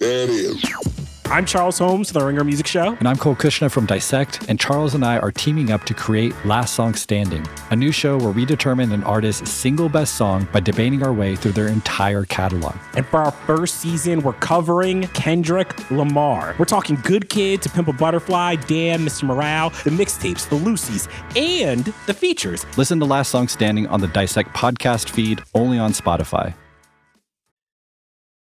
[0.00, 0.64] There it is.
[1.26, 2.96] I'm Charles Holmes, The Ringer Music Show.
[2.96, 6.32] And I'm Cole Kushner from Dissect, and Charles and I are teaming up to create
[6.46, 10.60] Last Song Standing, a new show where we determine an artist's single best song by
[10.60, 12.74] debating our way through their entire catalog.
[12.96, 16.56] And for our first season, we're covering Kendrick Lamar.
[16.58, 19.24] We're talking Good Kid to Pimp a Butterfly, Damn, Mr.
[19.24, 22.64] Morale, the mixtapes, the Lucy's, and the features.
[22.78, 26.54] Listen to Last Song Standing on the Dissect podcast feed, only on Spotify.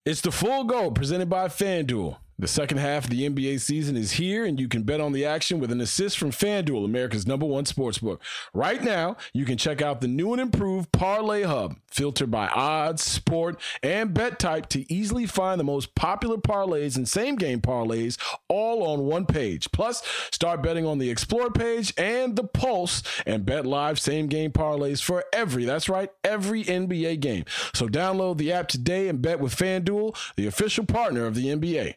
[0.06, 2.18] It's the full go presented by FanDuel.
[2.40, 5.26] The second half of the NBA season is here, and you can bet on the
[5.26, 8.20] action with an assist from FanDuel, America's number one sportsbook.
[8.54, 13.04] Right now, you can check out the new and improved Parlay Hub, filtered by odds,
[13.04, 18.18] sport, and bet type to easily find the most popular parlays and same game parlays
[18.48, 19.70] all on one page.
[19.74, 24.54] Plus, start betting on the Explore page and the Pulse and bet live same game
[24.54, 27.44] parlays for every, that's right, every NBA game.
[27.74, 31.96] So download the app today and bet with FanDuel, the official partner of the NBA.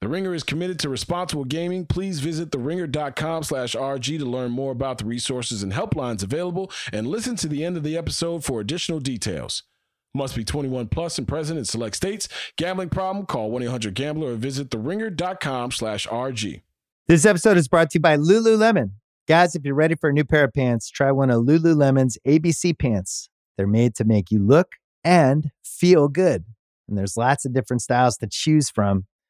[0.00, 1.84] The Ringer is committed to responsible gaming.
[1.84, 7.06] Please visit theringer.com slash RG to learn more about the resources and helplines available and
[7.06, 9.64] listen to the end of the episode for additional details.
[10.14, 12.28] Must be 21 plus and present in select states.
[12.56, 13.26] Gambling problem?
[13.26, 16.62] Call 1-800-GAMBLER or visit theringer.com slash RG.
[17.06, 18.92] This episode is brought to you by Lululemon.
[19.28, 22.76] Guys, if you're ready for a new pair of pants, try one of Lululemon's ABC
[22.78, 23.28] pants.
[23.58, 26.46] They're made to make you look and feel good.
[26.88, 29.04] And there's lots of different styles to choose from.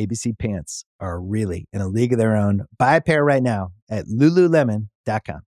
[0.00, 2.66] ABC pants are really in a league of their own.
[2.78, 5.40] Buy a pair right now at lululemon.com.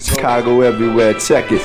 [0.00, 1.14] Chicago everywhere.
[1.14, 1.62] Check it.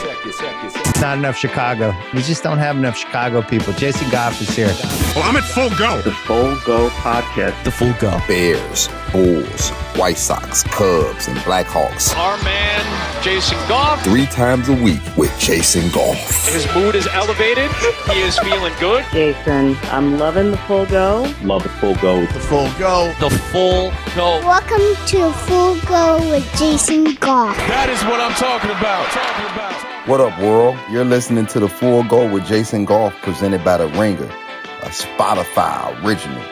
[1.02, 1.94] Not enough Chicago.
[2.14, 3.74] We just don't have enough Chicago people.
[3.74, 4.74] Jason Goff is here.
[5.16, 6.02] Well, I'm at full go.
[6.02, 7.64] The Full Go Podcast.
[7.64, 8.18] The Full Go.
[8.28, 12.16] Bears, Bulls, White Sox, Cubs, and Blackhawks.
[12.16, 12.83] Our man,
[13.24, 14.04] Jason Goff.
[14.04, 16.52] Three times a week with Jason Goff.
[16.52, 17.72] His mood is elevated.
[18.12, 19.06] He is feeling good.
[19.14, 21.34] Jason, I'm loving the full go.
[21.42, 22.20] Love the Full Go.
[22.26, 23.14] The full go.
[23.22, 24.42] The full go.
[24.46, 27.56] Welcome to Full Go with Jason Goff.
[27.70, 29.08] That is what I'm talking about.
[29.12, 30.10] Talking about.
[30.10, 30.78] What up, world?
[30.92, 36.04] You're listening to The Full Go with Jason Goff, presented by The Ringer, a Spotify
[36.04, 36.44] original.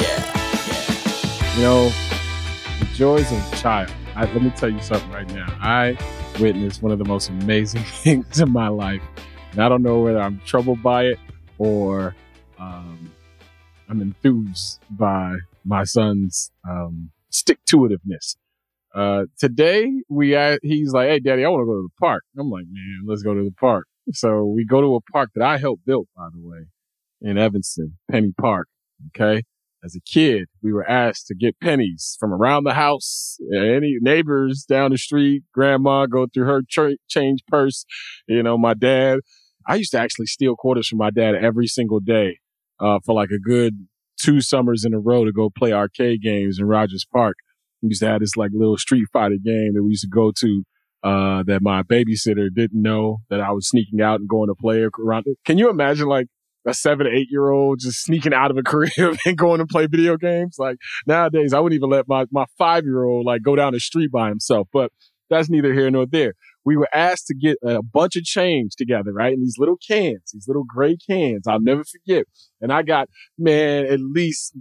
[0.00, 1.54] Yeah.
[1.54, 1.92] You know,
[2.80, 3.92] the joys of a child.
[4.16, 5.46] I, let me tell you something right now.
[5.60, 5.98] I
[6.40, 9.02] witnessed one of the most amazing things in my life.
[9.52, 11.18] And I don't know whether I'm troubled by it
[11.58, 12.16] or
[12.58, 13.10] um,
[13.90, 18.36] I'm enthused by my son's um, stick to itiveness.
[18.94, 20.30] Uh, today we,
[20.62, 22.24] he's like, Hey daddy, I want to go to the park.
[22.38, 23.86] I'm like, man, let's go to the park.
[24.12, 26.66] So we go to a park that I helped build, by the way,
[27.20, 28.68] in Evanston, Penny Park.
[29.08, 29.42] Okay.
[29.86, 34.64] As a kid, we were asked to get pennies from around the house, any neighbors
[34.68, 37.84] down the street, grandma go through her ch- change purse.
[38.26, 39.20] You know, my dad,
[39.68, 42.40] I used to actually steal quarters from my dad every single day,
[42.80, 43.86] uh, for like a good
[44.20, 47.36] two summers in a row to go play arcade games in Rogers Park.
[47.80, 50.32] We used to have this like little street fighter game that we used to go
[50.40, 50.64] to,
[51.04, 54.84] uh, that my babysitter didn't know that I was sneaking out and going to play
[54.98, 55.26] around.
[55.44, 56.26] Can you imagine like
[56.66, 59.86] a seven, eight year old just sneaking out of a crib and going to play
[59.86, 60.56] video games?
[60.58, 63.80] Like nowadays, I wouldn't even let my, my five year old like go down the
[63.80, 64.90] street by himself, but
[65.30, 66.34] that's neither here nor there.
[66.64, 69.32] We were asked to get a bunch of change together, right?
[69.32, 71.46] In these little cans, these little gray cans.
[71.46, 72.26] I'll never forget.
[72.60, 74.56] And I got, man, at least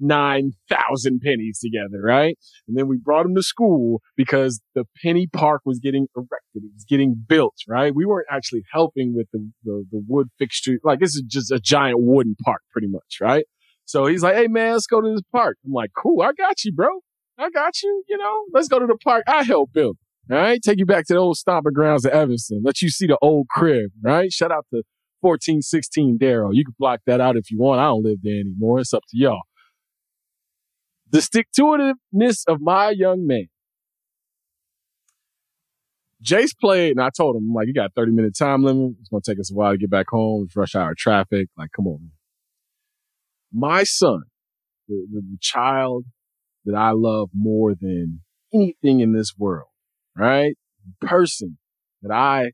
[0.00, 2.36] 9,000 pennies together, right?
[2.66, 6.64] And then we brought them to school because the penny park was getting erected.
[6.64, 7.94] It was getting built, right?
[7.94, 10.78] We weren't actually helping with the, the, the wood fixture.
[10.82, 13.44] Like this is just a giant wooden park pretty much, right?
[13.84, 15.58] So he's like, Hey man, let's go to this park.
[15.64, 16.22] I'm like, cool.
[16.22, 17.00] I got you, bro.
[17.38, 18.02] I got you.
[18.08, 19.24] You know, let's go to the park.
[19.26, 19.96] I help build.
[20.30, 20.60] All right.
[20.62, 22.62] Take you back to the old stomping grounds of Evanston.
[22.64, 24.32] Let you see the old crib, right?
[24.32, 24.82] Shout out to
[25.22, 26.50] 1416 Darrow.
[26.52, 27.80] You can block that out if you want.
[27.80, 28.80] I don't live there anymore.
[28.80, 29.42] It's up to y'all
[31.10, 31.74] the stick to
[32.48, 33.48] of my young man.
[36.22, 38.96] Jace played, and I told him, I'm like, you got a 30 minute time limit.
[39.00, 40.44] It's going to take us a while to get back home.
[40.44, 41.48] It's rush hour traffic.
[41.56, 42.10] Like, come on.
[43.52, 44.22] My son,
[44.86, 46.04] the, the, the child
[46.66, 48.20] that I love more than
[48.52, 49.68] anything in this world,
[50.14, 50.56] right?
[51.00, 51.58] The person
[52.02, 52.52] that I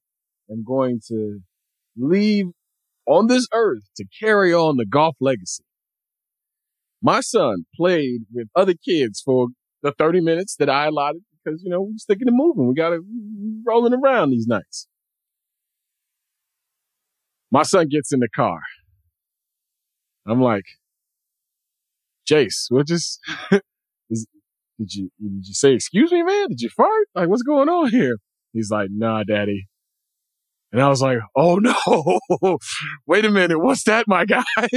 [0.49, 1.41] am going to
[1.97, 2.47] leave
[3.05, 5.65] on this earth to carry on the Goff legacy
[7.03, 9.49] My son played with other kids for
[9.83, 12.67] the 30 minutes that I allotted because, you know, we're sticking and moving.
[12.67, 13.03] We got to
[13.67, 14.89] rolling around these nights.
[17.51, 18.61] My son gets in the car.
[20.27, 20.65] I'm like,
[22.29, 23.21] Jace, what just,
[24.11, 24.27] is,
[24.79, 26.49] did you, did you say, excuse me, man?
[26.49, 27.07] Did you fart?
[27.15, 28.19] Like, what's going on here?
[28.53, 29.69] He's like, nah, daddy.
[30.77, 32.59] And I was like, oh no,
[33.07, 33.59] wait a minute.
[33.59, 34.45] What's that, my guy?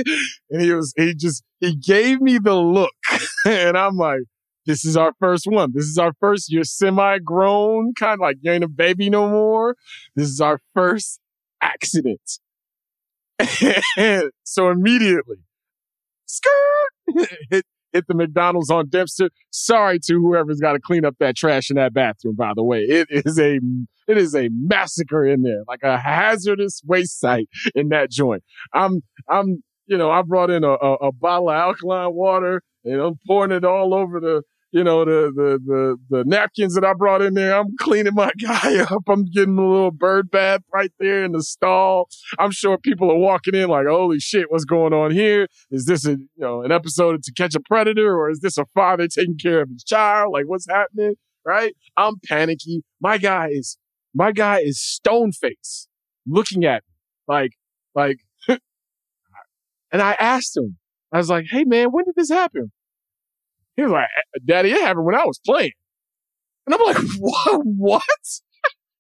[0.50, 2.94] And he was, he just, he gave me the look
[3.46, 4.22] and I'm like,
[4.66, 5.74] this is our first one.
[5.74, 9.28] This is our first, you're semi grown, kind of like you ain't a baby no
[9.28, 9.76] more.
[10.16, 11.20] This is our first
[11.62, 12.22] accident.
[14.46, 15.40] so immediately,
[16.28, 19.30] skirt, hit, the McDonald's on Dempster.
[19.52, 22.82] Sorry to whoever's got to clean up that trash in that bathroom, by the way.
[22.82, 23.60] It is a,
[24.08, 28.44] it is a massacre in there, like a hazardous waste site in that joint.
[28.74, 33.00] I'm, I'm, you know, I brought in a, a, a bottle of alkaline water and
[33.00, 36.94] I'm pouring it all over the, you know, the, the, the, the napkins that I
[36.94, 37.58] brought in there.
[37.58, 39.04] I'm cleaning my guy up.
[39.08, 42.08] I'm getting a little bird bath right there in the stall.
[42.38, 45.48] I'm sure people are walking in like, holy shit, what's going on here?
[45.72, 48.66] Is this a, you know, an episode To Catch a Predator or is this a
[48.76, 50.34] father taking care of his child?
[50.34, 51.16] Like what's happening?
[51.46, 51.76] Right?
[51.98, 52.84] I'm panicky.
[53.02, 53.78] My guy is,
[54.14, 55.88] my guy is stone face
[56.28, 56.94] looking at me
[57.34, 57.52] like,
[57.96, 60.78] like, and I asked him,
[61.12, 62.72] I was like, hey man, when did this happen?
[63.80, 64.10] He was like,
[64.46, 65.72] Daddy, it happened when I was playing.
[66.68, 67.62] And I'm like, what?
[67.64, 68.04] What?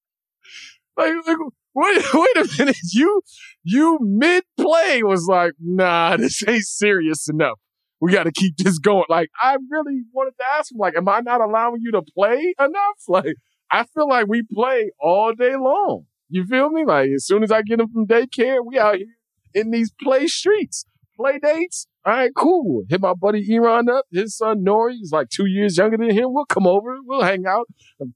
[0.98, 1.38] like, like,
[1.76, 2.78] wait, wait a minute.
[2.94, 3.22] You,
[3.64, 7.60] you mid play was like, nah, this ain't serious enough.
[8.00, 9.04] We got to keep this going.
[9.10, 12.54] Like, I really wanted to ask him, like, am I not allowing you to play
[12.58, 13.04] enough?
[13.10, 13.36] Like,
[13.70, 16.06] I feel like we play all day long.
[16.30, 16.86] You feel me?
[16.86, 19.18] Like, as soon as I get him from daycare, we out here
[19.54, 20.86] in these play streets,
[21.20, 21.88] play dates.
[22.06, 22.84] All right, cool.
[22.90, 24.06] Hit my buddy Iran up.
[24.12, 26.34] His son Nori is like two years younger than him.
[26.34, 26.98] We'll come over.
[27.04, 27.68] We'll hang out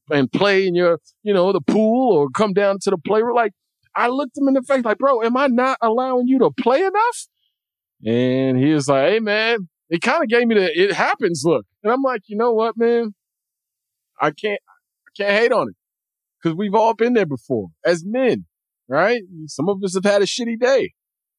[0.09, 3.35] and play in your, you know, the pool or come down to the playroom.
[3.35, 3.53] Like,
[3.95, 6.79] I looked him in the face, like, bro, am I not allowing you to play
[6.79, 7.27] enough?
[8.05, 11.65] And he was like, hey, man, it kind of gave me the it happens look.
[11.83, 13.13] And I'm like, you know what, man?
[14.19, 14.59] I can't,
[15.07, 15.75] I can't hate on it
[16.41, 18.45] because we've all been there before as men,
[18.87, 19.21] right?
[19.47, 20.93] Some of us have had a shitty day.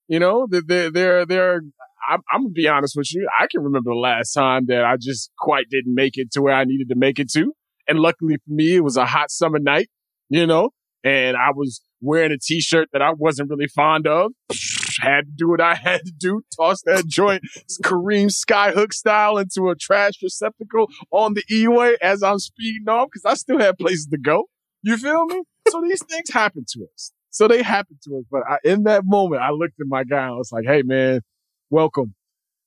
[0.09, 1.63] You know, they're, they're, they're,
[2.09, 3.29] I'm, I'm gonna be honest with you.
[3.39, 6.55] I can remember the last time that I just quite didn't make it to where
[6.55, 7.53] I needed to make it to.
[7.89, 9.89] And luckily for me, it was a hot summer night,
[10.29, 10.71] you know,
[11.03, 14.33] and I was wearing a t-shirt that I wasn't really fond of.
[15.01, 16.43] Had to do what I had to do.
[16.57, 17.43] Toss that joint
[17.83, 23.25] Kareem skyhook style into a trash receptacle on the E-way as I'm speeding off because
[23.25, 24.45] I still had places to go.
[24.83, 25.43] You feel me?
[25.69, 27.13] So these things happen to us.
[27.35, 28.25] So they happen to us.
[28.31, 30.83] But I, in that moment, I looked at my guy and I was like, hey,
[30.83, 31.21] man,
[31.69, 32.15] welcome.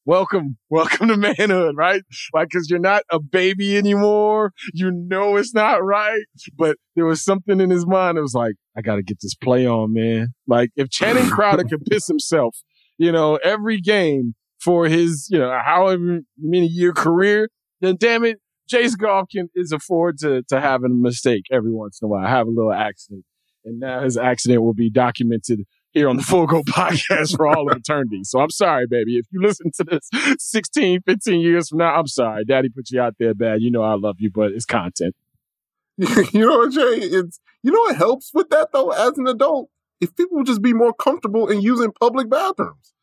[0.04, 2.02] Welcome, welcome to manhood, right?
[2.34, 4.52] Like, cause you're not a baby anymore.
[4.74, 6.22] You know it's not right,
[6.58, 9.66] but there was something in his mind that was like, I gotta get this play
[9.66, 10.34] on, man.
[10.48, 12.58] Like, if Channing Crowder could piss himself,
[12.98, 17.50] you know, every game for his, you know, however many year career,
[17.80, 18.40] then damn it,
[18.70, 22.28] Jace Goff can is afford to to have a mistake every once in a while,
[22.28, 23.24] have a little accident,
[23.68, 27.70] and now his accident will be documented here on the Full Go podcast for all
[27.70, 28.22] of eternity.
[28.24, 29.18] So I'm sorry, baby.
[29.18, 30.10] If you listen to this
[30.40, 32.46] 16, 15 years from now, I'm sorry.
[32.46, 33.62] Daddy put you out there bad.
[33.62, 35.16] You know I love you, but it's content.
[35.98, 37.06] you know what, Jay?
[37.06, 40.74] It's you know what helps with that though, as an adult, if people just be
[40.74, 42.94] more comfortable in using public bathrooms.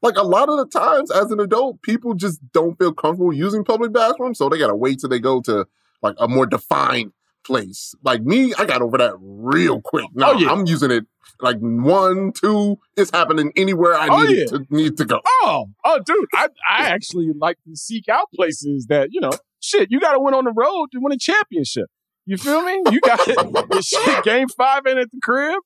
[0.00, 3.64] Like a lot of the times as an adult, people just don't feel comfortable using
[3.64, 5.66] public bathrooms, so they gotta wait till they go to
[6.02, 7.12] like a more defined
[7.48, 7.94] place.
[8.04, 10.06] Like me, I got over that real quick.
[10.14, 10.50] Now Oh, yeah.
[10.52, 11.04] I'm using it
[11.40, 12.76] like one, two.
[12.96, 14.42] It's happening anywhere I Oh, need yeah.
[14.44, 15.20] it to need to go.
[15.26, 19.88] Oh, oh, dude, I I actually like to seek out places that you know, shit.
[19.90, 21.86] You got to win on the road to win a championship.
[22.26, 22.82] You feel me?
[22.92, 24.22] You got the shit.
[24.24, 25.58] Game five in at the crib.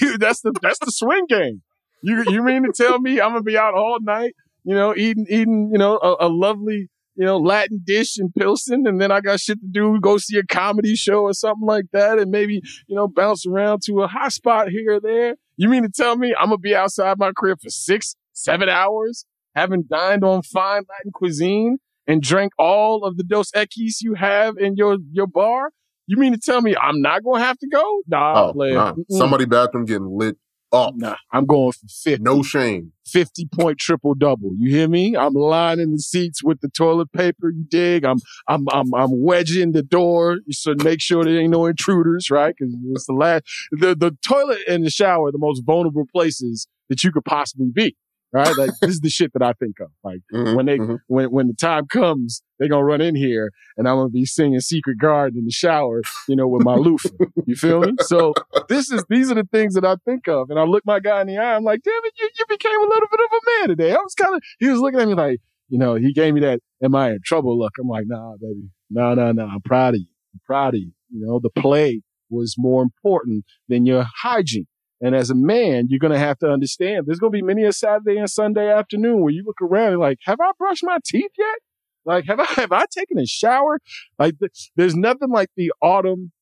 [0.00, 1.62] You, that's the that's the swing game.
[2.02, 4.34] You you mean to tell me I'm gonna be out all night?
[4.64, 8.86] You know, eating eating you know a, a lovely you know Latin dish and Pilsen,
[8.86, 9.98] and then I got shit to do.
[10.00, 13.82] Go see a comedy show or something like that, and maybe you know bounce around
[13.86, 15.34] to a hot spot here or there.
[15.56, 19.26] You mean to tell me I'm gonna be outside my crib for six, seven hours,
[19.54, 24.56] having dined on fine Latin cuisine and drank all of the Dos Equis you have
[24.56, 25.70] in your your bar?
[26.06, 28.00] You mean to tell me I'm not gonna have to go?
[28.06, 28.94] Nah, Oh, nah.
[29.10, 30.36] Somebody bathroom getting lit
[30.72, 30.94] up.
[30.96, 32.22] Nah, I'm going for 50.
[32.22, 32.92] No shame.
[33.06, 34.50] 50 point triple double.
[34.58, 35.16] You hear me?
[35.16, 37.50] I'm lining the seats with the toilet paper.
[37.50, 38.04] You dig?
[38.04, 40.38] I'm, I'm, I'm, I'm wedging the door.
[40.50, 42.54] So make sure there ain't no intruders, right?
[42.58, 46.66] Cause it's the last, the, the toilet and the shower are the most vulnerable places
[46.88, 47.96] that you could possibly be.
[48.32, 48.56] Right?
[48.56, 49.88] Like this is the shit that I think of.
[50.04, 50.98] Like Mhm, when they mhm.
[51.06, 54.60] when when the time comes, they're gonna run in here and I'm gonna be singing
[54.60, 57.08] Secret Garden in the shower, you know, with my loofah.
[57.46, 57.92] You feel me?
[58.00, 58.34] So
[58.68, 60.50] this is these are the things that I think of.
[60.50, 62.78] And I look my guy in the eye, I'm like, damn it, you, you became
[62.80, 63.92] a little bit of a man today.
[63.92, 66.40] I was kind of he was looking at me like, you know, he gave me
[66.40, 67.72] that, am I in trouble look?
[67.80, 68.70] I'm like, nah, baby.
[68.90, 69.44] No, no, no.
[69.46, 70.06] I'm proud of you.
[70.34, 70.92] I'm proud of you.
[71.10, 74.66] You know, the play was more important than your hygiene.
[75.00, 77.64] And as a man, you're going to have to understand there's going to be many
[77.64, 80.98] a Saturday and Sunday afternoon where you look around and like, have I brushed my
[81.04, 81.58] teeth yet?
[82.04, 83.78] Like, have I, have I taken a shower?
[84.18, 86.32] Like, th- there's nothing like the autumn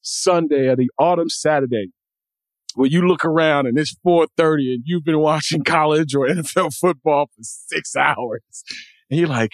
[0.00, 1.92] Sunday or the autumn Saturday
[2.74, 7.26] where you look around and it's 4.30 and you've been watching college or NFL football
[7.26, 8.42] for six hours.
[9.10, 9.52] And you're like,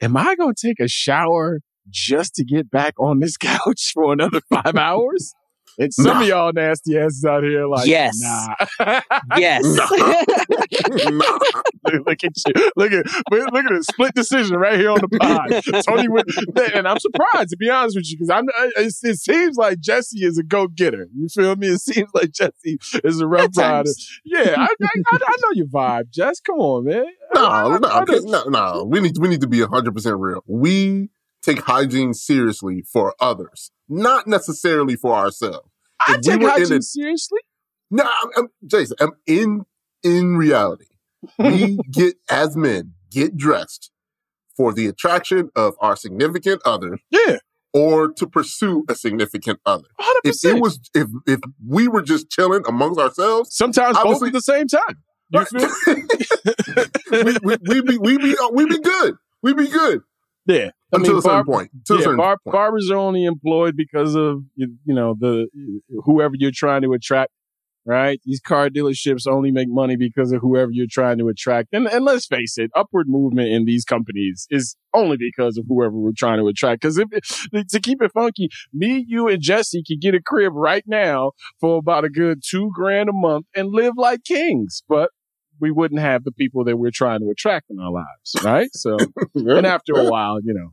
[0.00, 4.12] am I going to take a shower just to get back on this couch for
[4.12, 5.34] another five hours?
[5.78, 8.18] And some of y'all nasty asses out here like, Yes.
[8.20, 9.00] nah.
[9.36, 9.62] Yes.
[12.06, 12.70] look at you.
[12.76, 15.84] Look at look at the split decision right here on the pod.
[15.86, 16.28] Tony went,
[16.74, 18.46] and I'm surprised to be honest with you because I'm.
[18.76, 21.08] It, it seems like Jesse is a go getter.
[21.14, 21.68] You feel me?
[21.68, 23.90] It seems like Jesse is a rough rider.
[24.24, 26.40] Yeah, I, I, I, I know your vibe, Jess.
[26.40, 27.06] Come on, man.
[27.34, 28.84] No, no, no, no.
[28.88, 30.42] We need we need to be hundred percent real.
[30.46, 31.10] We
[31.46, 35.68] take hygiene seriously for others, not necessarily for ourselves.
[36.00, 37.40] I If take in hygiene a- seriously.
[37.90, 38.96] No, I'm, I'm- Jason.
[39.00, 39.64] I'm in
[40.02, 40.86] in reality,
[41.38, 43.90] we get as men get dressed
[44.56, 47.38] for the attraction of our significant other, yeah,
[47.72, 49.88] or to pursue a significant other.
[50.24, 54.40] If it was, if if we were just chilling amongst ourselves, sometimes both at the
[54.40, 55.02] same time.
[55.30, 55.68] You feel?
[57.10, 59.14] we, we, we be we be we be good.
[59.42, 60.00] We be good.
[60.46, 61.70] Yeah, Until a certain barb- point.
[61.86, 62.52] To yeah, certain bar- point.
[62.52, 65.46] barbers are only employed because of you, you know the
[66.04, 67.32] whoever you're trying to attract.
[67.88, 71.68] Right, these car dealerships only make money because of whoever you're trying to attract.
[71.72, 75.94] And and let's face it, upward movement in these companies is only because of whoever
[75.94, 76.82] we're trying to attract.
[76.82, 80.82] Because if to keep it funky, me, you, and Jesse could get a crib right
[80.88, 85.10] now for about a good two grand a month and live like kings, but
[85.60, 88.68] we wouldn't have the people that we're trying to attract in our lives, right?
[88.72, 88.96] So,
[89.34, 90.70] and after a while, you know,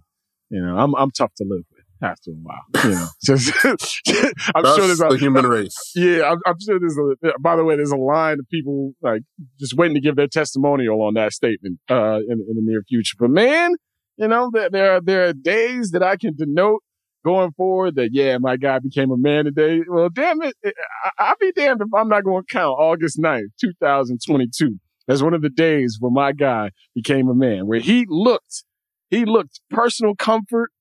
[0.54, 2.62] you know, I'm I'm tough to live with after a while.
[2.84, 5.76] You know, just I'm That's sure there's a the human race.
[5.96, 7.40] Yeah, I'm, I'm sure there's a.
[7.40, 9.24] By the way, there's a line of people like
[9.60, 13.16] just waiting to give their testimonial on that statement uh, in, in the near future.
[13.20, 13.72] But man,
[14.18, 16.84] you know, there there are, there are days that I can denote
[17.26, 19.82] going forward that yeah, my guy became a man today.
[19.88, 23.48] Well, damn it, I, I'll be damned if I'm not going to count August 9th,
[23.60, 28.64] 2022 as one of the days where my guy became a man, where he looked,
[29.14, 30.72] he looked personal comfort,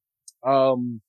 [0.42, 1.00] um,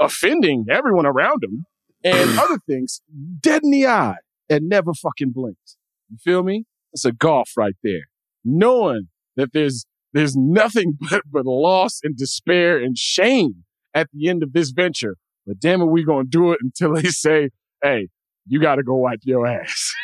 [0.00, 1.66] offending everyone around him
[2.02, 3.02] and other things
[3.40, 4.16] dead in the eye
[4.48, 5.76] and never fucking blinked.
[6.10, 6.64] You feel me?
[6.92, 8.06] It's a Goff right there.
[8.44, 13.64] Knowing that there's, there's nothing but, but loss and despair and shame
[13.94, 15.16] at the end of this venture.
[15.46, 17.50] But damn it, we gonna do it until they say,
[17.82, 18.08] hey,
[18.46, 19.92] you gotta go wipe your ass.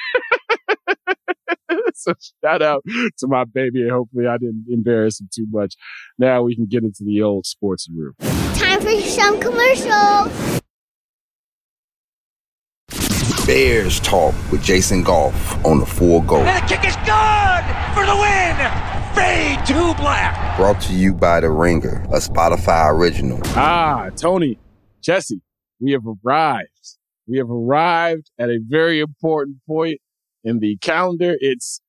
[2.02, 2.14] so
[2.44, 2.84] shout out
[3.18, 5.74] to my baby and hopefully I didn't embarrass him too much.
[6.16, 8.14] Now we can get into the old sports room.
[8.54, 10.62] Time for some commercials.
[13.46, 16.36] Bears Talk with Jason Goff on the Full Go.
[16.36, 17.64] And the kick is good
[17.94, 18.56] for the win.
[19.14, 20.56] Fade to black.
[20.56, 23.40] Brought to you by The Ringer, a Spotify original.
[23.56, 24.58] Ah, Tony,
[25.02, 25.40] Jesse,
[25.80, 26.98] we have arrived.
[27.26, 30.00] We have arrived at a very important point
[30.44, 31.36] in the calendar.
[31.40, 31.80] It's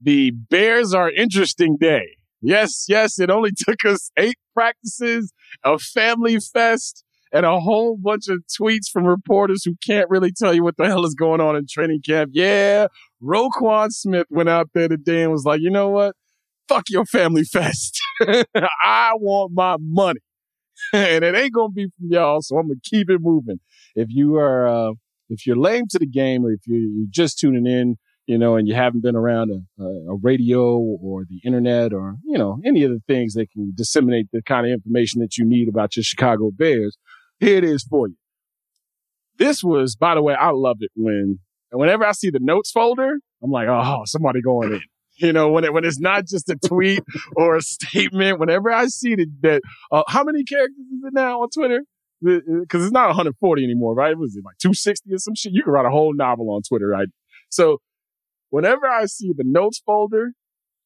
[0.00, 2.16] the Bears are interesting day.
[2.40, 5.32] Yes, yes, it only took us eight practices,
[5.64, 10.54] a family fest, and a whole bunch of tweets from reporters who can't really tell
[10.54, 12.30] you what the hell is going on in training camp.
[12.34, 12.86] Yeah,
[13.22, 16.14] Roquan Smith went out there today and was like, you know what?
[16.68, 18.00] Fuck your family fest.
[18.20, 20.20] I want my money.
[20.92, 23.60] and it ain't gonna be from y'all, so I'm gonna keep it moving.
[23.94, 24.92] If you are, uh,
[25.28, 27.96] if you're lame to the game, or if you're, you're just tuning in,
[28.26, 32.36] you know, and you haven't been around a, a, radio or the internet or you
[32.36, 35.68] know any of the things that can disseminate the kind of information that you need
[35.68, 36.98] about your Chicago Bears,
[37.38, 38.16] here it is for you.
[39.38, 41.38] This was, by the way, I love it when
[41.70, 44.80] whenever I see the notes folder, I'm like, oh, somebody going in.
[45.18, 47.02] You know, when it, when it's not just a tweet
[47.36, 51.40] or a statement, whenever I see that, that uh, how many characters is it now
[51.40, 51.84] on Twitter?
[52.20, 54.14] Because it's not 140 anymore, right?
[54.14, 55.54] Was it like 260 or some shit?
[55.54, 57.08] You can write a whole novel on Twitter, right?
[57.48, 57.78] So
[58.50, 60.32] whenever I see the notes folder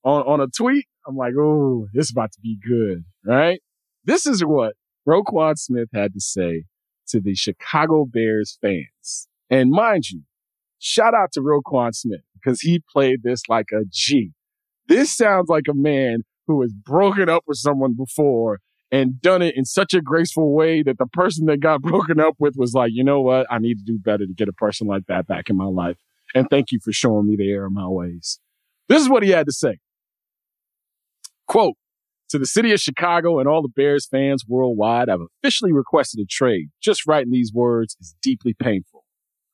[0.04, 3.60] on, on a tweet, I'm like, oh, it's about to be good, right?
[4.04, 4.74] This is what
[5.08, 6.64] Roquan Smith had to say
[7.08, 9.28] to the Chicago Bears fans.
[9.48, 10.22] And mind you,
[10.82, 14.32] Shout out to Roquan Smith because he played this like a G.
[14.88, 19.54] This sounds like a man who has broken up with someone before and done it
[19.56, 22.92] in such a graceful way that the person that got broken up with was like,
[22.94, 23.46] you know what?
[23.50, 25.98] I need to do better to get a person like that back in my life.
[26.34, 28.38] And thank you for showing me the error of my ways.
[28.88, 29.78] This is what he had to say.
[31.46, 31.74] Quote,
[32.30, 36.24] to the city of Chicago and all the Bears fans worldwide, I've officially requested a
[36.24, 36.68] trade.
[36.80, 39.04] Just writing these words is deeply painful.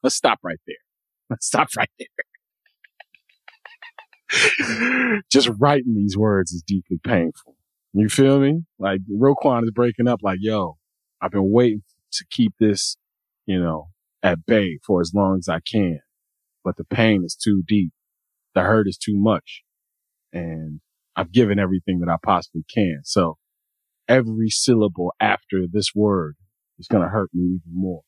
[0.03, 0.77] Let's stop right there.
[1.31, 2.09] Let's stop right there.
[5.31, 7.57] Just writing these words is deeply painful.
[7.93, 8.65] You feel me?
[8.79, 10.77] Like Roquan is breaking up like, yo,
[11.21, 12.97] I've been waiting to keep this,
[13.47, 13.89] you know,
[14.23, 16.01] at bay for as long as I can,
[16.67, 17.93] but the pain is too deep.
[18.57, 19.63] The hurt is too much.
[20.33, 20.81] And
[21.15, 23.03] I've given everything that I possibly can.
[23.05, 23.37] So
[24.09, 26.35] every syllable after this word
[26.81, 28.01] is going to hurt me even more.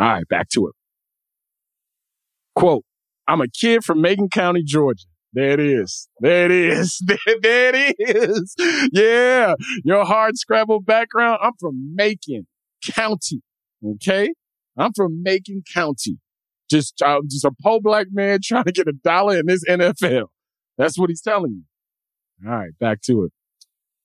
[0.00, 0.74] All right, back to it.
[2.56, 2.84] Quote,
[3.28, 5.04] I'm a kid from Macon County, Georgia.
[5.32, 6.08] There it is.
[6.18, 7.00] There it is.
[7.06, 8.56] There, there it is.
[8.92, 9.54] Yeah.
[9.84, 11.38] Your hard scrabble background.
[11.42, 12.48] I'm from Macon
[12.84, 13.40] County.
[13.84, 14.30] Okay.
[14.76, 16.18] I'm from Macon County.
[16.70, 20.26] Just, just a poor black man trying to get a dollar in this NFL.
[20.78, 22.48] That's what he's telling you.
[22.48, 22.70] All right.
[22.78, 23.32] Back to it.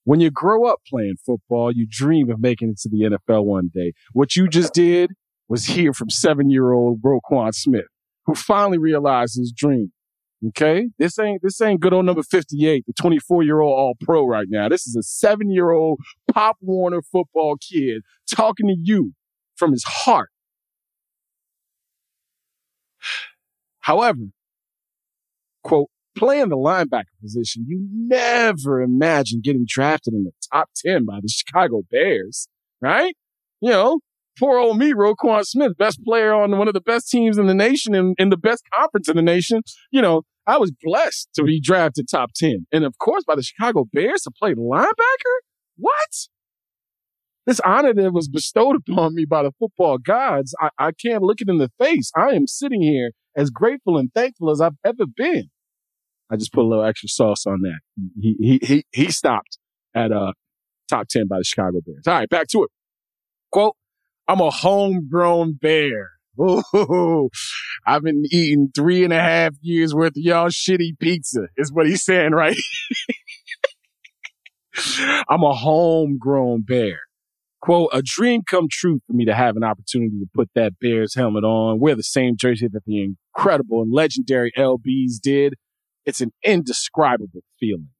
[0.04, 3.70] When you grow up playing football, you dream of making it to the NFL one
[3.72, 3.92] day.
[4.12, 5.12] What you just did
[5.48, 7.86] was hear from seven year old Roquan Smith,
[8.26, 9.92] who finally realized his dream.
[10.48, 10.88] Okay.
[10.98, 14.46] This ain't, this ain't good old number 58, the 24 year old all pro right
[14.48, 14.68] now.
[14.68, 16.00] This is a seven year old
[16.32, 18.02] Pop Warner football kid
[18.34, 19.12] talking to you
[19.56, 20.30] from his heart.
[23.80, 24.18] However,
[25.62, 31.18] quote, playing the linebacker position, you never imagine getting drafted in the top 10 by
[31.22, 32.48] the Chicago Bears,
[32.80, 33.14] right?
[33.60, 34.00] You know,
[34.38, 37.54] poor old me, Roquan Smith, best player on one of the best teams in the
[37.54, 39.62] nation and in the best conference in the nation.
[39.90, 42.66] You know, I was blessed to be drafted top 10.
[42.72, 45.36] And of course, by the Chicago Bears to play linebacker?
[45.76, 46.28] What?
[47.46, 51.40] This honor that was bestowed upon me by the football gods, I, I can't look
[51.40, 52.10] it in the face.
[52.16, 55.50] I am sitting here as grateful and thankful as I've ever been.
[56.30, 57.80] I just put a little extra sauce on that.
[58.20, 59.58] He, he, he, he stopped
[59.94, 60.32] at, uh,
[60.88, 62.06] top 10 by the Chicago Bears.
[62.06, 62.70] All right, back to it.
[63.50, 63.76] Quote,
[64.28, 66.10] I'm a homegrown bear.
[66.40, 67.30] Ooh,
[67.86, 71.86] I've been eating three and a half years worth of y'all shitty pizza is what
[71.86, 72.56] he's saying, right?
[75.28, 77.00] I'm a homegrown bear.
[77.60, 81.14] Quote, a dream come true for me to have an opportunity to put that Bears
[81.14, 85.54] helmet on, wear the same jersey that the incredible and legendary LBs did.
[86.06, 87.90] It's an indescribable feeling.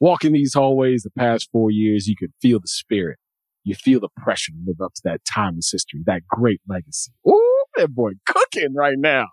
[0.00, 3.18] Walking these hallways the past four years, you could feel the spirit.
[3.64, 7.12] You feel the pressure to live up to that timeless history, that great legacy.
[7.28, 9.26] Ooh, that boy cooking right now.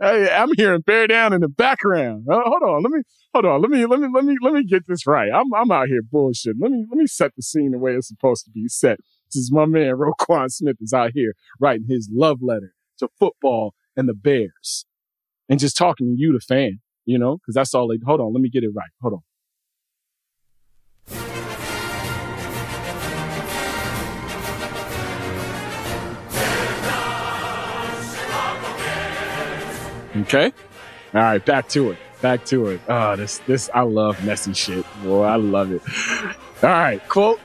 [0.00, 2.26] Hey, I'm hearing bear down in the background.
[2.30, 3.00] Uh, hold on, let me
[3.32, 5.30] hold on, let me let me let me let me get this right.
[5.34, 6.56] I'm I'm out here bullshit.
[6.60, 8.98] Let me let me set the scene the way it's supposed to be set.
[9.28, 13.74] This is my man Roquan Smith is out here writing his love letter to football
[13.96, 14.84] and the Bears,
[15.48, 16.80] and just talking to you, the fan.
[17.06, 17.98] You know, because that's all they.
[18.06, 18.90] Hold on, let me get it right.
[19.02, 19.20] Hold on.
[30.22, 30.52] Okay.
[31.14, 31.98] All right, back to it.
[32.20, 32.80] Back to it.
[32.88, 34.84] Oh, this this I love messy shit.
[35.02, 35.82] Boy, I love it.
[36.62, 37.40] All right, quote.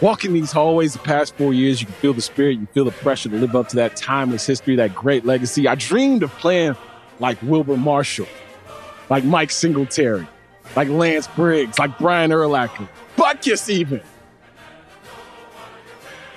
[0.00, 2.90] Walking these hallways the past four years, you can feel the spirit, you feel the
[2.90, 5.68] pressure to live up to that timeless history, that great legacy.
[5.68, 6.76] I dreamed of playing
[7.20, 8.26] like Wilber Marshall,
[9.08, 10.26] like Mike Singletary,
[10.74, 14.02] like Lance Briggs, like Brian Urlacher, Butkus even.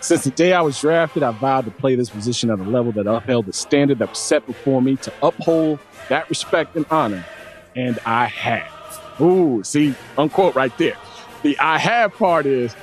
[0.08, 2.93] Since the day I was drafted, I vowed to play this position at a level
[2.93, 7.26] that upheld the standard that was set before me to uphold that respect and honor.
[7.76, 8.72] And I have.
[9.20, 10.96] Ooh, see, unquote right there.
[11.43, 12.74] The I have part is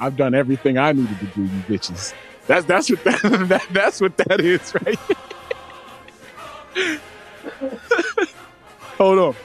[0.00, 2.14] I've done everything I needed to do, you bitches.
[2.48, 4.98] That's that's what that, that that's what that is, right?
[8.98, 9.36] Hold on.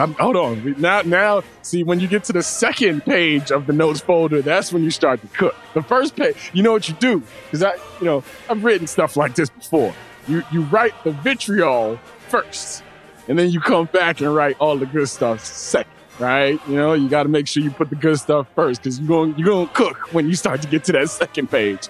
[0.00, 0.80] I'm, hold on.
[0.80, 4.72] Now, now, see, when you get to the second page of the notes folder, that's
[4.72, 5.54] when you start to cook.
[5.74, 7.22] The first page, you know what you do?
[7.44, 9.94] Because I, you know, I've written stuff like this before.
[10.26, 12.82] You you write the vitriol first,
[13.28, 15.92] and then you come back and write all the good stuff second.
[16.18, 16.60] Right?
[16.66, 19.08] You know, you got to make sure you put the good stuff first because you're
[19.08, 21.88] going you're going to cook when you start to get to that second page.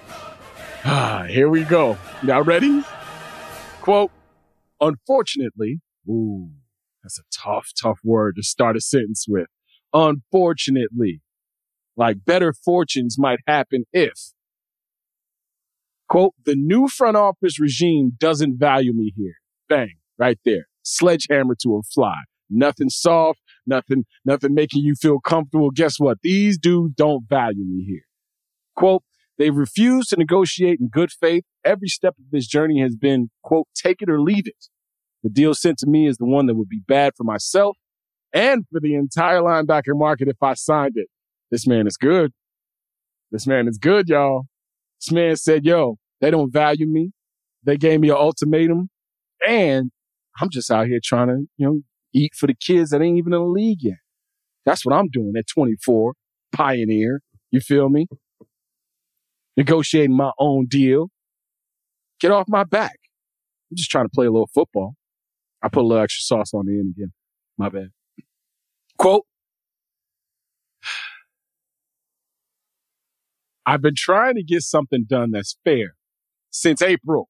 [0.84, 1.96] Ah, here we go.
[2.22, 2.82] Y'all ready?
[3.80, 4.10] Quote:
[4.80, 6.50] Unfortunately, ooh.
[7.02, 9.46] That's a tough, tough word to start a sentence with.
[9.92, 11.22] Unfortunately,
[11.96, 14.32] like better fortunes might happen if.
[16.08, 19.34] Quote, the new front office regime doesn't value me here.
[19.68, 20.66] Bang, right there.
[20.82, 22.16] Sledgehammer to a fly.
[22.48, 25.70] Nothing soft, nothing, nothing making you feel comfortable.
[25.70, 26.18] Guess what?
[26.22, 28.02] These dudes don't value me here.
[28.74, 29.04] Quote,
[29.38, 31.44] they refuse to negotiate in good faith.
[31.64, 34.66] Every step of this journey has been, quote, take it or leave it.
[35.22, 37.76] The deal sent to me is the one that would be bad for myself
[38.32, 41.08] and for the entire linebacker market if I signed it.
[41.50, 42.32] This man is good.
[43.30, 44.46] This man is good, y'all.
[45.00, 47.12] This man said, yo, they don't value me.
[47.64, 48.88] They gave me an ultimatum
[49.46, 49.90] and
[50.40, 51.80] I'm just out here trying to, you know,
[52.12, 53.98] eat for the kids that ain't even in the league yet.
[54.64, 56.14] That's what I'm doing at 24,
[56.52, 57.20] pioneer.
[57.50, 58.06] You feel me?
[59.56, 61.08] Negotiating my own deal.
[62.20, 62.98] Get off my back.
[63.70, 64.94] I'm just trying to play a little football.
[65.62, 67.12] I put a little extra sauce on the end again.
[67.58, 67.90] My bad.
[68.96, 69.24] Quote,
[73.66, 75.94] I've been trying to get something done that's fair
[76.50, 77.28] since April,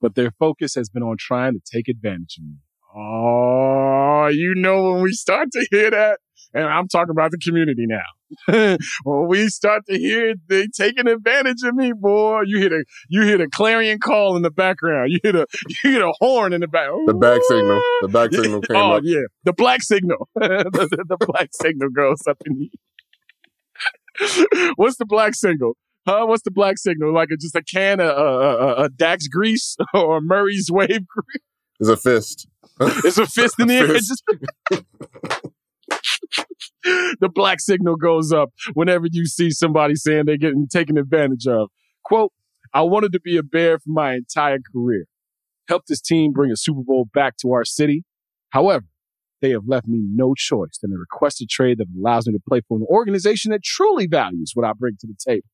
[0.00, 2.56] but their focus has been on trying to take advantage of me.
[2.94, 6.20] Oh, you know when we start to hear that,
[6.52, 8.02] and I'm talking about the community now.
[9.04, 13.22] when we start to hear they taking advantage of me, boy, you hear a you
[13.22, 15.10] hear the clarion call in the background.
[15.10, 15.46] You hear the
[15.84, 16.88] you hear the horn in the back.
[17.06, 17.80] The back signal.
[18.02, 19.02] The back signal came oh, up.
[19.04, 20.28] yeah, the black signal.
[20.34, 22.70] the, the, the black signal goes up in the.
[24.76, 25.76] What's the black signal?
[26.06, 26.26] Huh?
[26.26, 27.14] What's the black signal?
[27.14, 31.44] Like a, just a can of uh, uh, uh, Dax grease or Murray's wave grease?
[31.78, 32.46] It's a fist.
[32.80, 33.88] It's a fist in the air.
[33.88, 34.22] Fist.
[37.20, 41.68] the black signal goes up whenever you see somebody saying they're getting taken advantage of.
[42.04, 42.32] Quote,
[42.72, 45.06] I wanted to be a bear for my entire career.
[45.68, 48.04] Help this team bring a Super Bowl back to our city.
[48.50, 48.86] However,
[49.40, 52.40] they have left me no choice than to request a trade that allows me to
[52.46, 55.46] play for an organization that truly values what I bring to the table.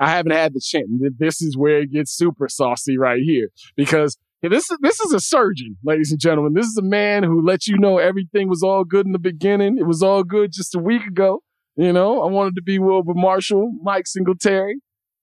[0.00, 0.86] I haven't had the chance.
[1.18, 5.20] This is where it gets super saucy right here because this is this is a
[5.20, 6.54] surgeon, ladies and gentlemen.
[6.54, 9.78] This is a man who let you know everything was all good in the beginning.
[9.78, 11.42] It was all good just a week ago.
[11.76, 14.80] You know, I wanted to be Wilber Marshall, Mike Singletary,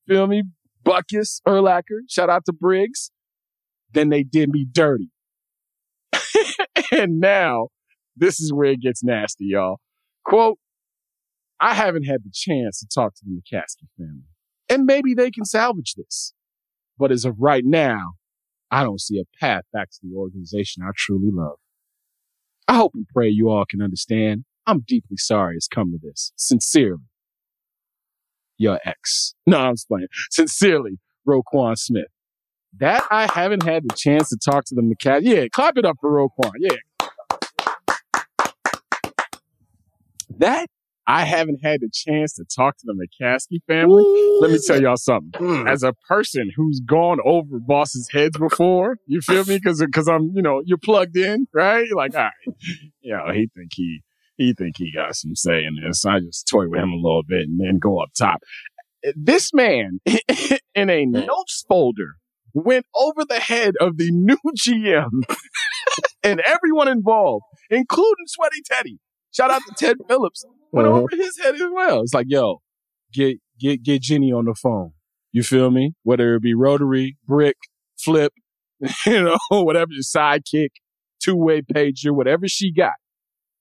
[0.08, 0.43] feel me,
[0.86, 2.01] Butkus, Urlacher.
[2.10, 3.12] Shout out to Briggs.
[3.93, 5.10] Then they did me dirty,
[6.91, 7.69] and now
[8.17, 9.80] this is where it gets nasty, y'all.
[10.25, 10.58] Quote:
[11.62, 14.28] I haven't had the chance to talk to the McCaskey family,
[14.67, 16.34] and maybe they can salvage this.
[16.97, 18.15] But as of right now,
[18.71, 21.58] I don't see a path back to the organization I truly love.
[22.67, 24.45] I hope and pray you all can understand.
[24.65, 26.32] I'm deeply sorry it's come to this.
[26.36, 27.04] Sincerely,
[28.58, 29.36] your ex.
[29.47, 30.08] No, I'm just playing.
[30.32, 30.97] Sincerely,
[31.28, 32.08] Roquan Smith.
[32.78, 35.21] That I haven't had the chance to talk to the McCaskey.
[35.23, 36.51] Yeah, clap it up for Roquan.
[36.58, 36.75] Yeah.
[40.38, 40.67] That
[41.07, 44.03] I haven't had the chance to talk to the McCaskey family.
[44.41, 45.31] Let me tell y'all something.
[45.39, 45.67] Hmm.
[45.67, 49.57] As a person who's gone over bosses' heads before, you feel me?
[49.57, 51.85] Because because I'm you know you're plugged in, right?
[51.85, 52.55] You're like, all right,
[53.01, 54.01] you know, he think he
[54.37, 56.05] he think he got some say in this.
[56.05, 58.41] I just toy with him a little bit and then go up top.
[59.15, 59.99] This man
[60.75, 62.15] in a notes folder
[62.53, 65.23] went over the head of the new GM
[66.23, 68.99] and everyone involved, including Sweaty Teddy.
[69.35, 70.45] Shout out to Ted Phillips.
[70.71, 70.97] Went Uh-huh.
[70.99, 72.01] over his head as well.
[72.01, 72.61] It's like, yo,
[73.13, 74.91] get get get Jenny on the phone.
[75.31, 75.93] You feel me?
[76.03, 77.57] Whether it be rotary, brick,
[77.97, 78.33] flip,
[79.05, 80.69] you know, whatever your sidekick,
[81.21, 82.93] two way pager, whatever she got.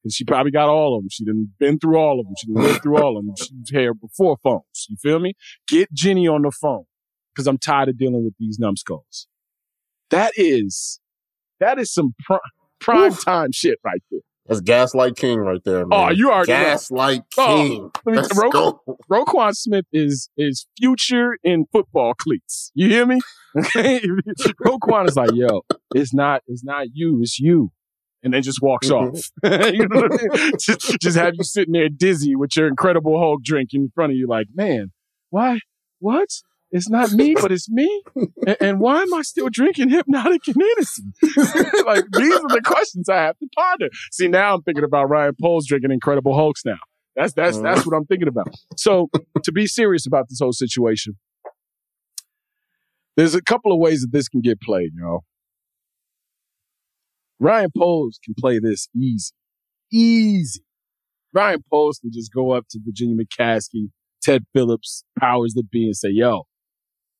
[0.02, 1.08] Because she probably got all of them.
[1.10, 2.34] She done been through all of them.
[2.38, 3.34] She done lived through all of them.
[3.38, 4.86] She's here before phones.
[4.88, 5.34] You feel me?
[5.66, 6.84] Get Jenny on the phone.
[7.34, 9.26] Because I'm tired of dealing with these numbskulls.
[10.10, 11.00] That is,
[11.58, 12.38] that is some prime,
[12.80, 14.20] prime time shit right there.
[14.46, 15.98] That's Gaslight King right there, man.
[15.98, 16.44] Oh, you know.
[16.44, 17.90] Gaslight Oh, King.
[18.04, 18.80] let me- Let's Ro- go.
[19.10, 22.70] Roquan Smith is is future in football cleats.
[22.74, 23.20] You hear me?
[23.56, 25.62] Roquan is like, yo,
[25.94, 27.70] it's not it's not you, it's you.
[28.22, 29.12] And then just walks Mhm.
[29.12, 29.30] off.
[29.74, 30.52] you know what I mean?
[30.58, 34.16] just, just have you sitting there dizzy with your incredible Hulk drink in front of
[34.16, 34.92] you, like, man,
[35.30, 35.60] why?
[36.00, 36.28] What?
[36.74, 38.02] It's not me, but it's me.
[38.46, 41.04] And, and why am I still drinking Hpnotiq and Hennessy?
[41.86, 43.88] like these are the questions I have to ponder.
[44.10, 46.76] See, now I'm thinking about Ryan Poles drinking Incredible Hulks now.
[47.16, 47.74] That's that's uh-huh.
[47.74, 48.48] that's what I'm thinking about.
[48.76, 49.08] So
[49.42, 51.16] to be serious about this whole situation,
[53.16, 55.24] there's a couple of ways that this can get played, y'all.
[57.38, 59.32] Ryan Poles can play this easy.
[59.92, 60.60] Easy.
[61.32, 63.90] Ryan Poles can just go up to Virginia McCaskey,
[64.22, 66.46] Ted Phillips, powers that be, and say, yo,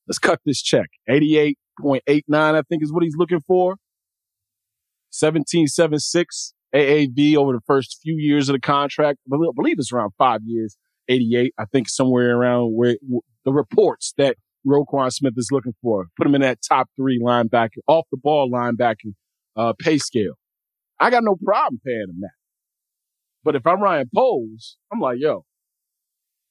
[0.08, 0.88] let's cut this check.
[1.08, 1.54] 88.89,
[2.30, 3.76] I think is what he's looking for.
[5.20, 9.20] 1776 AAV over the first few years of the contract.
[9.32, 10.76] I believe- it's around five years.
[11.08, 12.96] 88, I think somewhere around where
[13.44, 14.36] the reports that
[14.66, 16.06] Roquan Smith is looking for.
[16.16, 19.12] Put him in that top three linebacker, off the ball linebacker
[19.56, 20.34] uh, pay scale.
[20.98, 22.30] I got no problem paying him that.
[23.44, 25.44] But if I'm Ryan Poles, I'm like, yo,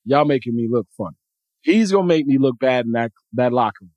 [0.06, 1.16] y'all making me look funny.
[1.64, 3.92] He's gonna make me look bad in that that locker room.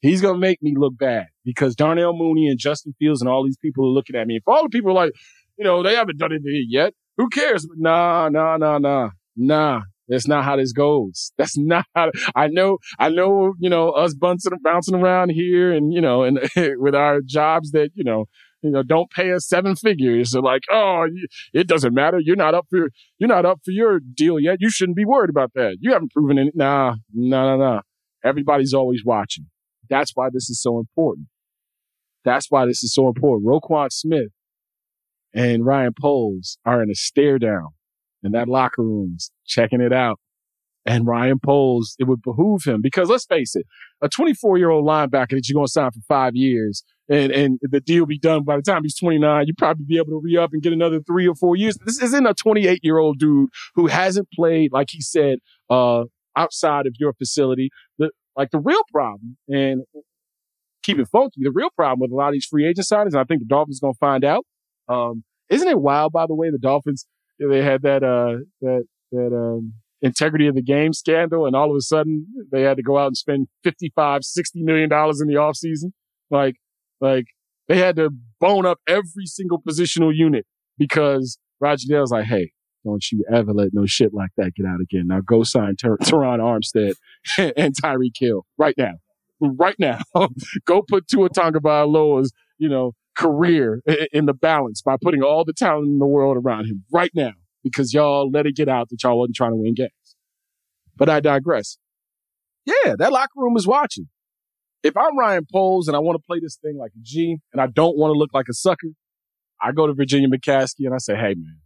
[0.00, 3.56] He's gonna make me look bad because Darnell Mooney and Justin Fields and all these
[3.56, 4.36] people are looking at me.
[4.36, 5.12] If all the people are like,
[5.56, 7.66] you know, they haven't done anything yet, who cares?
[7.76, 9.82] Nah, nah, nah, nah, nah.
[10.08, 11.32] That's not how this goes.
[11.38, 15.92] That's not how, I know, I know, you know, us bouncing, bouncing around here and,
[15.92, 18.24] you know, and with our jobs that, you know,
[18.62, 20.32] you know, don't pay us seven figures.
[20.32, 21.06] So like, oh,
[21.52, 22.18] it doesn't matter.
[22.20, 24.58] You're not up for, you're not up for your deal yet.
[24.60, 25.76] You shouldn't be worried about that.
[25.80, 26.54] You haven't proven it.
[26.54, 27.80] Nah, nah, nah, nah.
[28.24, 29.46] Everybody's always watching.
[29.88, 31.28] That's why this is so important.
[32.24, 33.48] That's why this is so important.
[33.48, 34.32] Roquan Smith
[35.32, 37.68] and Ryan Poles are in a stare down
[38.22, 40.18] in that locker rooms, checking it out.
[40.88, 43.66] And Ryan Poles, it would behoove him because let's face it,
[44.00, 47.58] a 24 year old linebacker that you're going to sign for five years and, and
[47.60, 50.38] the deal be done by the time he's 29, you probably be able to re
[50.38, 51.76] up and get another three or four years.
[51.84, 56.04] This isn't a 28 year old dude who hasn't played, like he said, uh,
[56.36, 57.70] outside of your facility.
[57.98, 59.84] The, like the real problem and
[60.82, 61.42] keep it funky.
[61.42, 63.46] The real problem with a lot of these free agent signings, and I think the
[63.46, 64.46] Dolphins going to find out.
[64.88, 67.06] Um, isn't it wild, by the way, the Dolphins,
[67.38, 71.46] they had that, uh, that, that, um, integrity of the game scandal.
[71.46, 74.88] And all of a sudden they had to go out and spend 55, 60 million
[74.88, 75.92] dollars in the offseason.
[76.30, 76.56] Like,
[77.00, 77.26] like
[77.68, 82.52] they had to bone up every single positional unit because Roger Dale's like, Hey,
[82.84, 85.06] don't you ever let no shit like that get out again.
[85.06, 86.94] Now go sign Ter- Terron Armstead
[87.56, 88.94] and Tyreek Hill right now.
[89.40, 90.00] Right now.
[90.64, 93.82] go put Tua Tagovailoa's, you know, career
[94.12, 97.32] in the balance by putting all the talent in the world around him right now
[97.62, 99.90] because y'all let it get out that y'all wasn't trying to win games.
[100.96, 101.78] But I digress.
[102.64, 104.08] Yeah, that locker room is watching.
[104.82, 107.60] If I'm Ryan Poles and I want to play this thing like a G and
[107.60, 108.88] I don't want to look like a sucker,
[109.60, 111.58] I go to Virginia McCaskey and I say, hey man,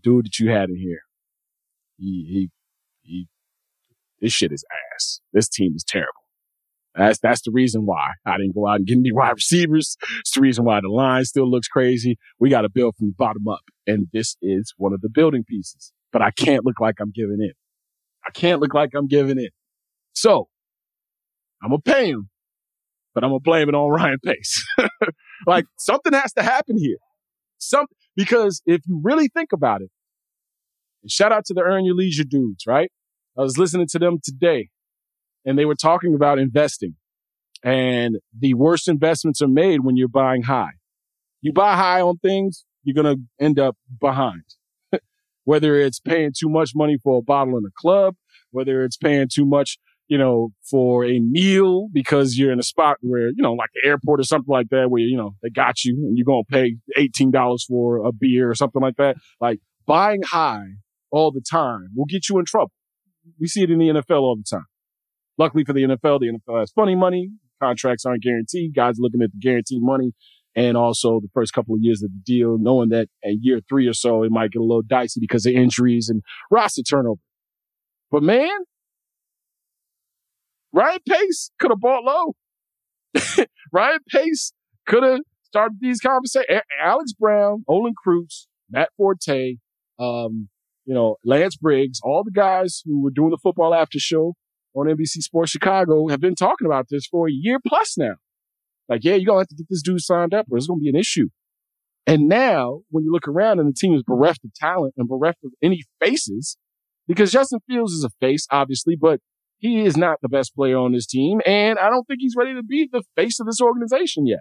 [0.00, 1.02] dude that you had in here,
[1.98, 2.50] he, he,
[3.02, 3.28] he,
[4.20, 4.64] this shit is
[4.94, 5.20] ass.
[5.32, 6.21] This team is terrible.
[6.94, 9.96] That's that's the reason why I didn't go out and get any wide receivers.
[10.20, 12.18] It's the reason why the line still looks crazy.
[12.38, 15.44] We got to build from the bottom up, and this is one of the building
[15.44, 15.92] pieces.
[16.12, 17.52] But I can't look like I'm giving in.
[18.26, 19.48] I can't look like I'm giving in.
[20.12, 20.48] So
[21.62, 22.28] I'm gonna pay him,
[23.14, 24.64] but I'm gonna blame it on Ryan Pace.
[25.46, 26.98] like something has to happen here.
[27.58, 29.90] Something because if you really think about it,
[31.02, 32.90] and shout out to the Earn Your Leisure dudes, right?
[33.38, 34.68] I was listening to them today
[35.44, 36.96] and they were talking about investing.
[37.64, 40.72] And the worst investments are made when you're buying high.
[41.40, 44.42] You buy high on things, you're going to end up behind.
[45.44, 48.14] whether it's paying too much money for a bottle in a club,
[48.50, 49.78] whether it's paying too much,
[50.08, 53.88] you know, for a meal because you're in a spot where, you know, like the
[53.88, 56.52] airport or something like that, where, you know, they got you and you're going to
[56.52, 59.16] pay $18 for a beer or something like that.
[59.40, 60.66] Like buying high
[61.10, 62.72] all the time will get you in trouble.
[63.38, 64.66] We see it in the NFL all the time.
[65.38, 67.30] Luckily for the NFL, the NFL has funny money.
[67.60, 68.74] Contracts aren't guaranteed.
[68.74, 70.12] Guys looking at the guaranteed money
[70.54, 73.86] and also the first couple of years of the deal, knowing that at year three
[73.86, 77.20] or so, it might get a little dicey because of injuries and roster turnover.
[78.10, 78.50] But man,
[80.72, 82.34] Ryan Pace could have bought low.
[83.72, 84.52] Ryan Pace
[84.86, 86.60] could have started these conversations.
[86.82, 89.56] Alex Brown, Olin Kreutz, Matt Forte,
[89.98, 90.48] um,
[90.84, 94.34] you know, Lance Briggs, all the guys who were doing the football after show
[94.74, 98.14] on NBC Sports Chicago have been talking about this for a year plus now.
[98.88, 100.80] Like, yeah, you're going to have to get this dude signed up or it's going
[100.80, 101.28] to be an issue.
[102.06, 105.38] And now when you look around and the team is bereft of talent and bereft
[105.44, 106.56] of any faces,
[107.06, 109.20] because Justin Fields is a face, obviously, but
[109.58, 111.40] he is not the best player on this team.
[111.46, 114.40] And I don't think he's ready to be the face of this organization yet.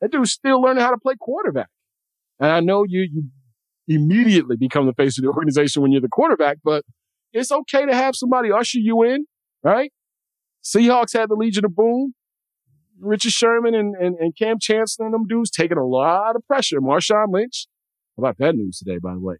[0.00, 1.68] That dude's still learning how to play quarterback.
[2.38, 3.24] And I know you, you
[3.88, 6.84] immediately become the face of the organization when you're the quarterback, but
[7.32, 9.26] it's okay to have somebody usher you in,
[9.62, 9.92] right?
[10.62, 12.14] Seahawks had the Legion of Boom.
[13.00, 16.80] Richard Sherman and, and, and Kam Chancellor and them dudes taking a lot of pressure.
[16.80, 17.66] Marshawn Lynch.
[18.16, 19.36] About that news today, by the way?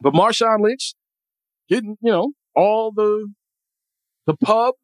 [0.00, 0.94] But Marshawn Lynch
[1.68, 3.32] getting, you know, all the,
[4.26, 4.74] the pub.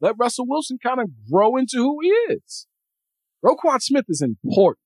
[0.00, 2.66] Let Russell Wilson kind of grow into who he is.
[3.44, 4.80] Roquan Smith is important,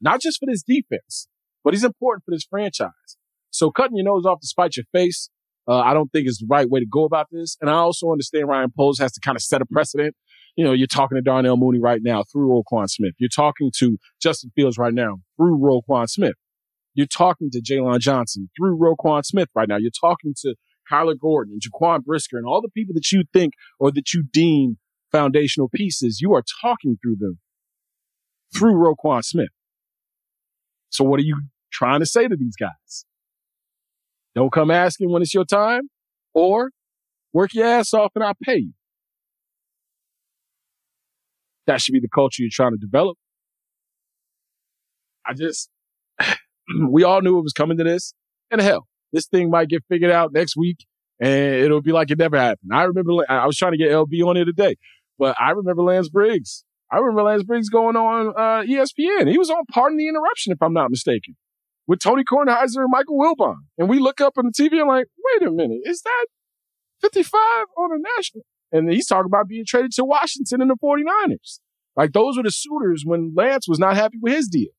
[0.00, 1.28] not just for this defense,
[1.64, 3.16] but he's important for this franchise.
[3.50, 5.30] So cutting your nose off to spite your face
[5.68, 7.56] uh, I don't think is the right way to go about this.
[7.60, 10.14] And I also understand Ryan Poles has to kind of set a precedent.
[10.56, 13.12] You know, you're talking to Darnell Mooney right now through Roquan Smith.
[13.18, 16.34] You're talking to Justin Fields right now through Roquan Smith.
[16.94, 19.76] You're talking to Jaylon Johnson through Roquan Smith right now.
[19.76, 20.54] You're talking to
[20.90, 24.22] Kyler Gordon and Jaquan Brisker and all the people that you think or that you
[24.32, 24.78] deem
[25.12, 27.38] foundational pieces, you are talking through them
[28.54, 29.48] through Roquan Smith.
[30.90, 33.04] So what are you trying to say to these guys?
[34.36, 35.88] Don't come asking when it's your time
[36.34, 36.70] or
[37.32, 38.72] work your ass off and I'll pay you.
[41.66, 43.16] That should be the culture you're trying to develop.
[45.26, 45.70] I just,
[46.90, 48.12] we all knew it was coming to this.
[48.50, 50.84] And hell, this thing might get figured out next week
[51.18, 52.70] and it'll be like it never happened.
[52.74, 54.76] I remember, I was trying to get LB on here today,
[55.18, 56.62] but I remember Lance Briggs.
[56.92, 59.30] I remember Lance Briggs going on uh, ESPN.
[59.30, 61.36] He was on Pardon the Interruption, if I'm not mistaken,
[61.86, 63.56] with Tony Kornheiser and Michael Wilbon.
[63.78, 66.26] And we look up on the TV and like, wait a minute, is that
[67.02, 67.40] 55
[67.78, 68.44] on the national?
[68.72, 71.60] And he's talking about being traded to Washington and the 49ers.
[71.94, 74.70] Like those were the suitors when Lance was not happy with his deal.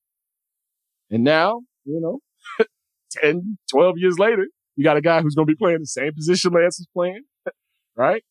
[1.10, 2.20] And now, you know,
[3.22, 6.14] 10, 12 years later, you got a guy who's going to be playing the same
[6.14, 7.24] position Lance is playing,
[7.96, 8.24] right?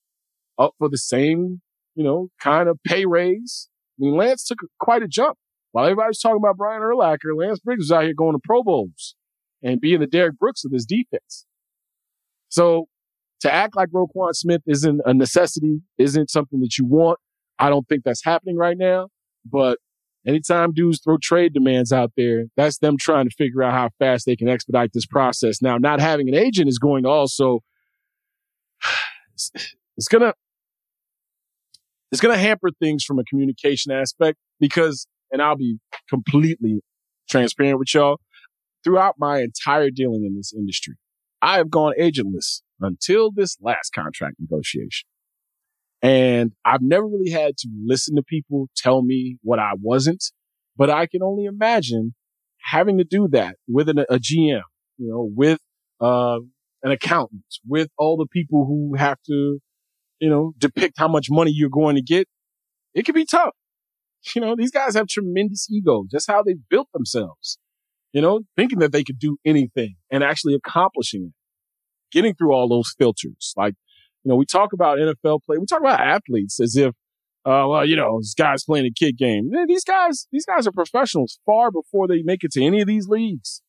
[0.59, 1.61] Up for the same,
[1.95, 3.69] you know, kind of pay raise.
[3.99, 5.39] I mean, Lance took quite a jump.
[5.77, 9.15] While everybody's talking about Brian Urlacher, Lance Briggs was out here going to Pro Bowls
[9.63, 11.45] and being the Derrick Brooks of this defense.
[12.49, 12.89] So
[13.41, 17.19] to act like Roquan Smith isn't a necessity, isn't something that you want,
[17.59, 19.09] I don't think that's happening right now.
[19.45, 19.77] But
[20.27, 24.25] anytime dudes throw trade demands out there, that's them trying to figure out how fast
[24.25, 25.61] they can expedite this process.
[25.61, 27.61] Now, not having an agent is going to also,
[29.35, 30.33] it's gonna,
[32.11, 35.07] it's gonna hamper things from a communication aspect because,
[35.37, 36.81] and I'll be completely
[37.29, 38.21] transparent with y'all.
[38.83, 40.95] Throughout my entire dealing in this industry,
[41.43, 45.07] I have gone agentless until this last contract negotiation.
[46.01, 50.25] And I've never really had to listen to people tell me what I wasn't,
[50.75, 52.15] but I can only imagine
[52.63, 54.63] having to do that with an, a GM,
[54.97, 55.61] you know, with,
[56.01, 56.39] uh,
[56.83, 59.59] an accountant, with all the people who have to,
[60.19, 62.27] you know, depict how much money you're going to get.
[62.95, 63.55] It can be tough.
[64.35, 66.09] You know, these guys have tremendous egos.
[66.11, 67.59] That's how they built themselves,
[68.13, 71.35] you know, thinking that they could do anything and actually accomplishing it,
[72.11, 73.55] getting through all those filters.
[73.57, 73.75] Like,
[74.25, 76.89] you know, we talk about NFL play, we talk about athletes as if,
[77.45, 79.51] uh, well, you know, this guy's playing a kid game.
[79.69, 83.07] These guys, these guys are professionals far before they make it to any of these
[83.07, 83.63] leagues.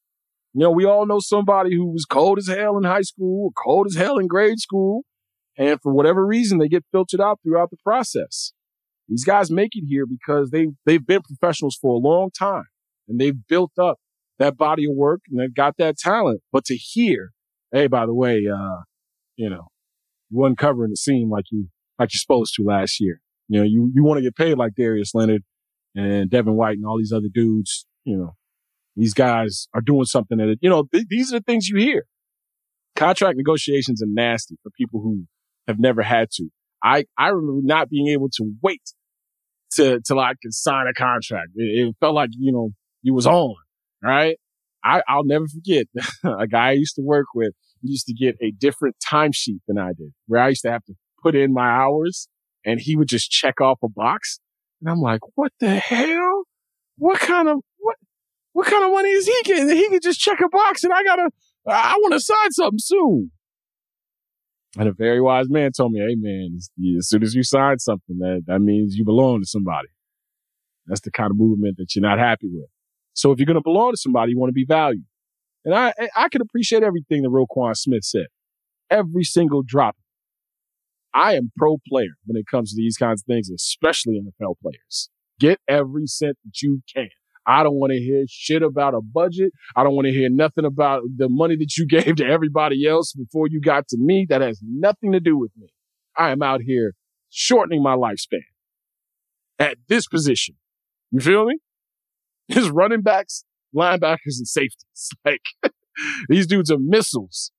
[0.53, 3.86] You know, we all know somebody who was cold as hell in high school, cold
[3.86, 5.03] as hell in grade school,
[5.55, 8.53] and for whatever reason, they get filtered out throughout the process.
[9.07, 12.65] These guys make it here because they they've been professionals for a long time
[13.07, 13.97] and they've built up
[14.39, 16.41] that body of work and they've got that talent.
[16.51, 17.31] But to hear,
[17.71, 18.81] hey, by the way, uh,
[19.35, 19.67] you know,
[20.29, 23.21] you wasn't covering the scene like you like you're supposed to last year.
[23.47, 25.43] You know, you you want to get paid like Darius Leonard
[25.95, 27.85] and Devin White and all these other dudes.
[28.03, 28.35] You know,
[28.95, 30.87] these guys are doing something that you know.
[30.91, 32.05] Th- these are the things you hear.
[32.95, 35.25] Contract negotiations are nasty for people who
[35.67, 36.49] have never had to.
[36.83, 38.81] I I remember not being able to wait
[39.75, 41.49] to I could sign a contract.
[41.56, 43.56] It, it felt like you know you was on
[44.01, 44.38] right.
[44.84, 45.88] I I'll never forget
[46.23, 49.89] a guy I used to work with used to get a different timesheet than I
[49.89, 52.27] did, where I used to have to put in my hours
[52.65, 54.39] and he would just check off a box.
[54.82, 56.43] And I'm like, what the hell?
[56.97, 57.95] What kind of, what,
[58.53, 59.69] what kind of money is he getting?
[59.69, 61.30] He can just check a box and I gotta,
[61.67, 63.32] I want to sign something soon.
[64.75, 68.17] And a very wise man told me, hey man, as soon as you sign something,
[68.19, 69.88] that, that means you belong to somebody.
[70.86, 72.69] That's the kind of movement that you're not happy with.
[73.13, 75.06] So if you're going to belong to somebody, you want to be valued.
[75.65, 78.27] And I, I can appreciate everything that Roquan Smith said.
[78.89, 79.95] Every single drop.
[81.13, 85.10] I am pro player when it comes to these kinds of things, especially NFL players.
[85.39, 87.10] Get every cent that you can.
[87.47, 89.53] I don't want to hear shit about a budget.
[89.75, 93.13] I don't want to hear nothing about the money that you gave to everybody else
[93.13, 94.25] before you got to me.
[94.29, 95.69] That has nothing to do with me.
[96.17, 96.93] I am out here
[97.29, 98.41] shortening my lifespan
[99.60, 100.55] at this position.
[101.12, 101.57] You feel me?
[102.47, 103.43] His running backs
[103.75, 104.83] linebackers and safeties.
[105.25, 105.41] Like
[106.29, 107.51] these dudes are missiles.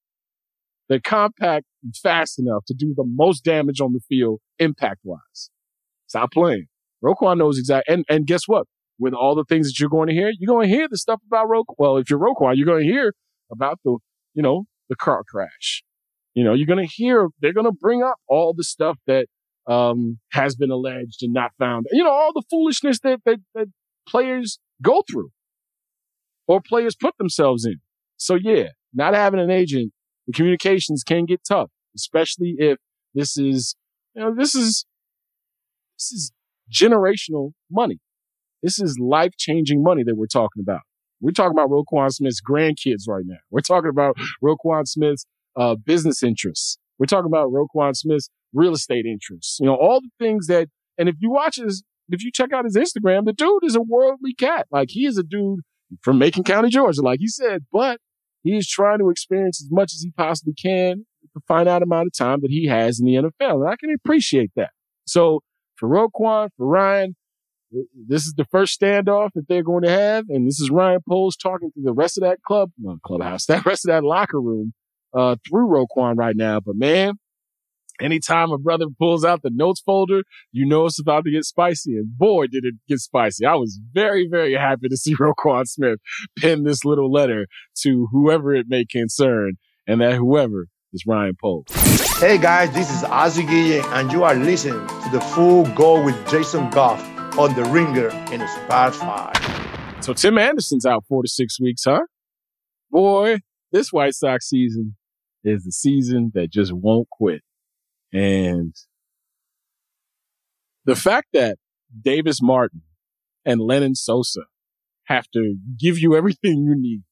[0.88, 5.51] They're compact and fast enough to do the most damage on the field impact wise.
[6.07, 6.66] Stop playing.
[7.05, 7.93] Roquan knows exactly.
[7.93, 8.66] And, and guess what?
[8.99, 11.20] With all the things that you're going to hear, you're going to hear the stuff
[11.26, 11.74] about Roquan.
[11.78, 13.14] Well, if you're Roquan, you're going to hear
[13.51, 13.99] about the,
[14.34, 15.84] you know, the car crash.
[16.34, 19.26] You know, you're going to hear, they're going to bring up all the stuff that,
[19.68, 21.86] um, has been alleged and not found.
[21.92, 23.66] You know, all the foolishness that, that, that
[24.09, 25.30] players go through
[26.49, 27.76] or players put themselves in.
[28.16, 29.92] So yeah, not having an agent,
[30.26, 32.78] the communications can get tough, especially if
[33.14, 33.76] this is,
[34.14, 34.86] you know, this is,
[35.99, 36.32] this is
[36.72, 37.99] generational money.
[38.62, 40.80] This is life changing money that we're talking about.
[41.20, 43.38] We're talking about Roquan Smith's grandkids right now.
[43.50, 46.78] We're talking about Roquan Smith's, uh, business interests.
[46.98, 49.59] We're talking about Roquan Smith's real estate interests.
[49.61, 52.64] You know, all the things that, and if you watch his, if you check out
[52.64, 54.66] his Instagram, the dude is a worldly cat.
[54.70, 55.61] Like he is a dude
[56.02, 58.00] from Macon County, Georgia, like he said, but
[58.42, 61.04] he is trying to experience as much as he possibly can
[61.34, 63.62] the finite amount of time that he has in the NFL.
[63.62, 64.70] And I can appreciate that.
[65.06, 65.42] So
[65.76, 67.16] for Roquan, for Ryan,
[67.71, 70.27] this is the first standoff that they're going to have.
[70.29, 73.64] And this is Ryan Poles talking to the rest of that club, no, clubhouse, that
[73.64, 74.73] rest of that locker room,
[75.14, 76.61] uh, through Roquan right now.
[76.61, 77.14] But man,
[78.01, 81.97] anytime a brother pulls out the notes folder, you know it's about to get spicy.
[81.97, 83.45] And boy, did it get spicy.
[83.45, 85.99] I was very, very happy to see Roquan Smith
[86.39, 87.47] pen this little letter
[87.83, 89.55] to whoever it may concern.
[89.87, 91.66] And that whoever is Ryan Poles.
[92.19, 96.69] Hey guys, this is Guille, and you are listening to the Full Go with Jason
[96.71, 99.32] Goff on the Ringer in a Spotify.
[100.03, 102.01] So Tim Anderson's out four to six weeks, huh?
[102.91, 103.39] Boy,
[103.70, 104.97] this White Sox season
[105.45, 107.43] is the season that just won't quit.
[108.12, 108.74] And
[110.84, 111.59] the fact that
[112.03, 112.82] Davis Martin
[113.45, 114.43] and Lenyn Sosa
[115.05, 117.05] have to give you everything you need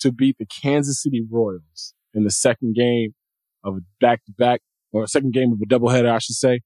[0.00, 3.14] to beat the Kansas City Royals in the second game
[3.62, 4.62] of a back to back
[4.92, 6.62] or second game of a doubleheader, I should say.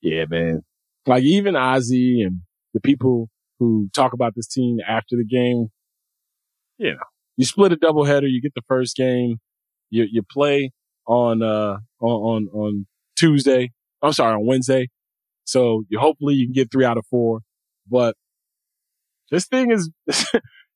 [0.00, 0.62] Yeah, man.
[1.08, 2.42] Like even Ozzie and
[2.74, 5.68] the people who talk about this team after the game,
[6.76, 6.98] you know,
[7.36, 9.38] you split a doubleheader, you get the first game,
[9.88, 10.70] you, you play
[11.06, 12.86] on, uh, on, on, on
[13.16, 13.70] Tuesday.
[14.02, 14.88] I'm sorry, on Wednesday.
[15.44, 17.40] So you hopefully you can get three out of four,
[17.90, 18.14] but
[19.30, 19.90] this thing is,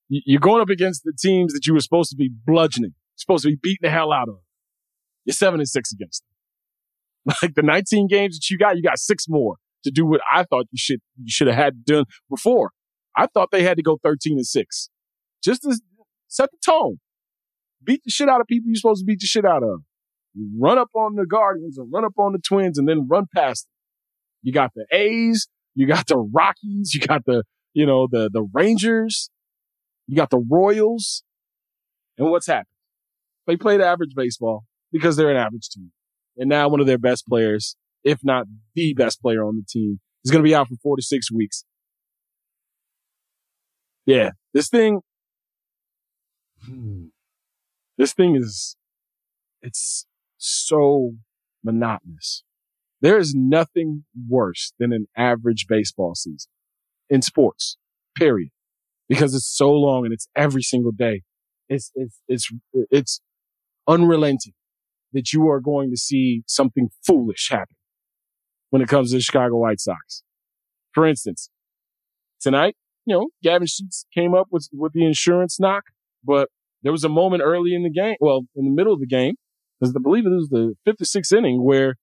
[0.09, 3.51] you're going up against the teams that you were supposed to be bludgeoning, supposed to
[3.51, 4.37] be beating the hell out of.
[5.27, 7.35] You're seven and six against them.
[7.43, 10.45] Like the 19 games that you got, you got six more to do what I
[10.45, 12.71] thought you should, you should have had done before.
[13.17, 14.89] I thought they had to go 13 and six
[15.45, 15.79] just to
[16.29, 16.99] set the tone.
[17.85, 19.83] Beat the shit out of people you're supposed to beat the shit out of.
[20.59, 23.65] Run up on the Guardians and run up on the Twins and then run past
[23.67, 23.73] them.
[24.43, 28.47] You got the A's, you got the Rockies, you got the, you know, the, the
[28.53, 29.31] Rangers,
[30.07, 31.23] you got the Royals.
[32.19, 32.67] And what's happened?
[33.47, 35.93] They played average baseball because they're an average team.
[36.37, 40.01] And now one of their best players, if not the best player on the team,
[40.23, 41.65] He's going to be out for four to six weeks.
[44.07, 45.01] Yeah, this thing,
[46.65, 47.07] hmm.
[47.99, 48.77] this thing is,
[49.63, 50.07] it's
[50.39, 51.13] so
[51.63, 52.45] monotonous.
[53.01, 56.51] There is nothing worse than an average baseball season
[57.09, 57.77] in sports,
[58.17, 58.51] period,
[59.09, 61.23] because it's so long and it's every single day.
[61.69, 62.53] It's, it's, it's,
[62.91, 63.21] it's
[63.89, 64.55] unrelenting
[65.13, 67.77] that you are going to see something foolish happen
[68.73, 70.23] when it comes to the Chicago White Sox.
[70.95, 71.51] For instance,
[72.41, 75.85] tonight, you know, Gavin Sheets came up with, with the insurance knock,
[76.25, 76.49] but
[76.83, 79.35] there was a moment early in the game, well, in the middle of the game,
[79.79, 81.97] because I believe it was the fifth or sixth inning where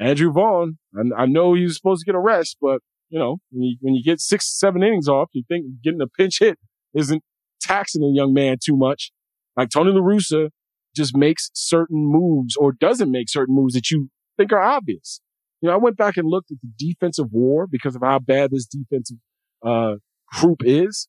[0.00, 3.36] Andrew Vaughn, I, I know he was supposed to get a rest, but you know,
[3.50, 6.58] when you, when you get six, seven innings off, you think getting a pinch hit
[6.94, 7.22] isn't
[7.60, 9.12] taxing a young man too much.
[9.58, 10.48] Like Tony La Russa
[10.94, 14.08] just makes certain moves or doesn't make certain moves that you
[14.38, 15.20] think are obvious.
[15.66, 18.66] Know, I went back and looked at the defensive WAR because of how bad this
[18.66, 19.18] defensive
[19.64, 19.94] uh,
[20.32, 21.08] group is.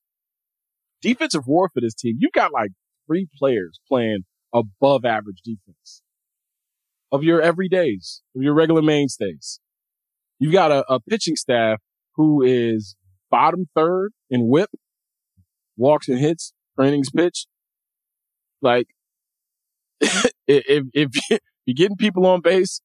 [1.02, 2.72] Defensive WAR for this team, you got like
[3.06, 6.02] three players playing above average defense
[7.12, 9.60] of your everydays, of your regular mainstays.
[10.40, 11.80] You've got a, a pitching staff
[12.16, 12.96] who is
[13.30, 14.70] bottom third in WHIP,
[15.78, 17.46] walks and hits, innings pitch.
[18.62, 18.88] Like,
[20.02, 22.82] if, if you're getting people on base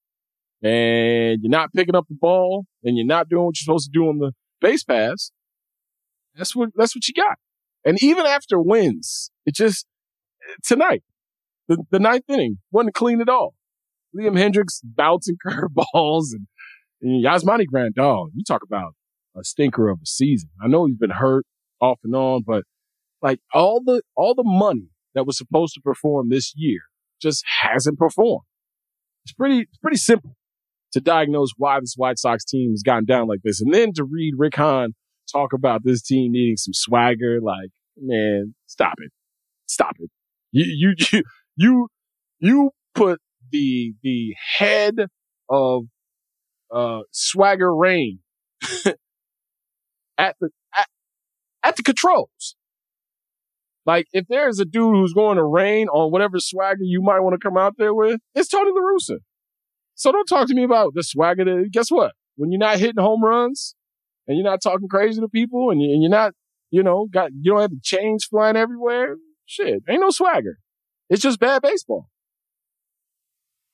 [0.62, 3.98] and you're not picking up the ball and you're not doing what you're supposed to
[3.98, 5.32] do on the base pass,
[6.36, 7.36] that's what, that's what you got.
[7.84, 9.86] And even after wins, it just,
[10.62, 11.02] tonight,
[11.68, 13.54] the, the ninth inning wasn't clean at all.
[14.16, 16.46] Liam Hendriks bouncing curveballs and,
[17.00, 18.28] and Yasmani Grandal.
[18.34, 18.94] You talk about
[19.36, 20.50] a stinker of a season.
[20.62, 21.44] I know he's been hurt
[21.80, 22.62] off and on, but
[23.20, 26.82] like all the, all the money that was supposed to perform this year
[27.20, 28.44] just hasn't performed.
[29.24, 30.36] It's pretty, it's pretty simple
[30.92, 33.60] to diagnose why this White Sox team has gotten down like this.
[33.60, 34.94] And then to read Rick Hahn
[35.30, 39.10] talk about this team needing some swagger, like, man, stop it.
[39.66, 40.10] Stop it.
[40.50, 41.22] You, you, you,
[41.56, 41.88] you,
[42.38, 43.20] you put
[43.50, 44.96] the, the head
[45.48, 45.84] of,
[46.70, 48.20] uh, swagger rain
[50.18, 50.86] at the, at,
[51.62, 52.56] at the controls.
[53.84, 57.34] Like, if there's a dude who's going to rain on whatever swagger you might want
[57.34, 59.18] to come out there with, it's Tony La Russa.
[59.94, 61.44] So don't talk to me about the swagger.
[61.44, 62.12] That, guess what?
[62.36, 63.74] When you're not hitting home runs
[64.26, 66.32] and you're not talking crazy to people and, you, and you're not,
[66.70, 69.16] you know, got, you don't have the chains flying everywhere.
[69.46, 70.58] Shit, ain't no swagger.
[71.10, 72.08] It's just bad baseball.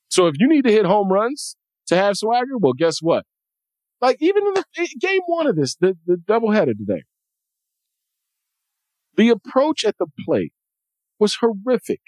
[0.09, 1.57] So if you need to hit home runs
[1.87, 3.25] to have swagger, well, guess what?
[4.01, 7.05] Like even in the eh, game one of this, the, the doubleheader today,
[9.17, 10.53] the approach at the plate
[11.19, 12.01] was horrific.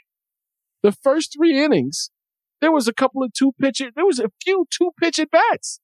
[0.83, 2.11] The first three innings,
[2.61, 5.81] there was a couple of two pitch, there was a few two pitch at bats.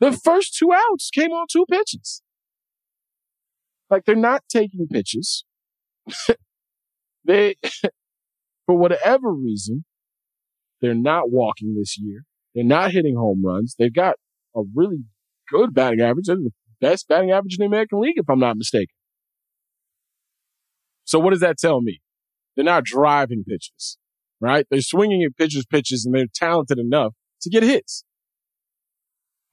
[0.00, 2.22] The first two outs came on two pitches.
[3.90, 5.44] Like they're not taking pitches.
[7.24, 7.56] they,
[8.66, 9.84] for whatever reason,
[10.80, 12.24] they're not walking this year.
[12.54, 13.74] They're not hitting home runs.
[13.78, 14.16] They've got
[14.56, 15.04] a really
[15.50, 16.26] good batting average.
[16.26, 18.94] They're the best batting average in the American League, if I'm not mistaken.
[21.04, 22.00] So what does that tell me?
[22.54, 23.98] They're not driving pitches,
[24.40, 24.66] right?
[24.70, 28.04] They're swinging at pitchers' pitches and they're talented enough to get hits.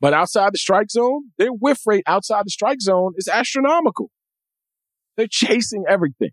[0.01, 4.09] But outside the strike zone, their whiff rate outside the strike zone is astronomical.
[5.17, 6.31] They're chasing everything.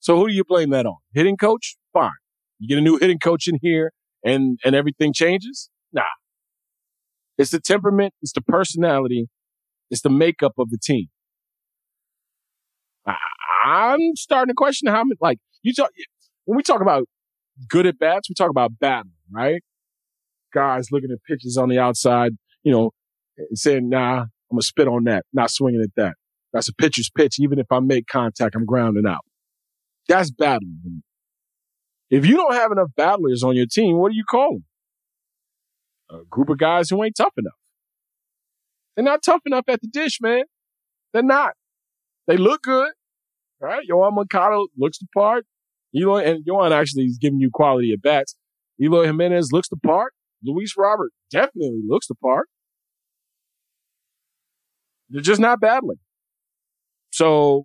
[0.00, 0.96] So who do you blame that on?
[1.14, 1.76] Hitting coach?
[1.92, 2.10] Fine.
[2.58, 3.92] You get a new hitting coach in here
[4.24, 5.70] and, and everything changes?
[5.92, 6.02] Nah.
[7.36, 8.14] It's the temperament.
[8.20, 9.28] It's the personality.
[9.90, 11.06] It's the makeup of the team.
[13.06, 13.14] I,
[13.64, 15.90] I'm starting to question how many, like, you talk,
[16.44, 17.04] when we talk about
[17.68, 19.62] good at bats, we talk about battling, right?
[20.54, 22.32] Guys looking at pitches on the outside,
[22.62, 22.90] you know,
[23.54, 26.14] saying, nah, I'm going to spit on that, not swinging at that.
[26.52, 27.36] That's a pitcher's pitch.
[27.38, 29.24] Even if I make contact, I'm grounding out.
[30.08, 31.02] That's battling.
[32.10, 34.64] If you don't have enough battlers on your team, what do you call them?
[36.10, 37.52] A group of guys who ain't tough enough.
[38.96, 40.44] They're not tough enough at the dish, man.
[41.12, 41.52] They're not.
[42.26, 42.92] They look good,
[43.60, 43.86] right?
[43.88, 45.44] Yoan Moncada looks the part.
[45.94, 48.36] Eloy and Yoan actually is giving you quality at bats.
[48.80, 50.12] Eloy Jimenez looks the part.
[50.44, 52.48] Luis Robert definitely looks the part.
[55.08, 55.98] They're just not battling.
[57.10, 57.64] So,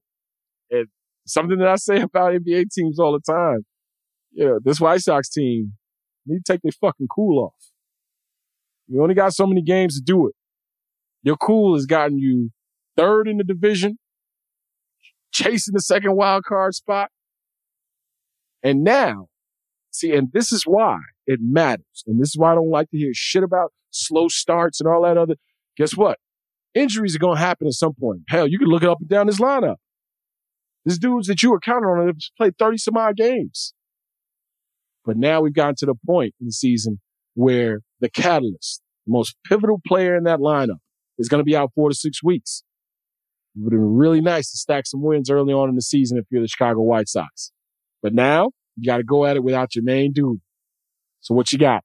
[0.69, 0.87] it,
[1.27, 3.65] something that I say about NBA teams all the time.
[4.31, 5.73] Yeah, this White Sox team
[6.25, 7.53] need to take their fucking cool off.
[8.87, 10.35] You only got so many games to do it.
[11.21, 12.51] Your cool has gotten you
[12.97, 13.97] third in the division,
[15.31, 17.09] chasing the second wild card spot.
[18.63, 19.27] And now,
[19.91, 22.03] see, and this is why it matters.
[22.07, 25.03] And this is why I don't like to hear shit about slow starts and all
[25.03, 25.35] that other.
[25.77, 26.17] Guess what?
[26.73, 28.21] Injuries are going to happen at some point.
[28.29, 29.75] Hell, you can look it up and down this lineup.
[30.85, 33.73] This dudes that you were counting on have played 30 some odd games.
[35.05, 36.99] But now we've gotten to the point in the season
[37.35, 40.79] where the catalyst, the most pivotal player in that lineup,
[41.17, 42.63] is going to be out four to six weeks.
[43.55, 46.17] It would have been really nice to stack some wins early on in the season
[46.17, 47.51] if you're the Chicago White Sox.
[48.03, 50.41] But now you got to go at it without your main dude.
[51.21, 51.83] So what you got?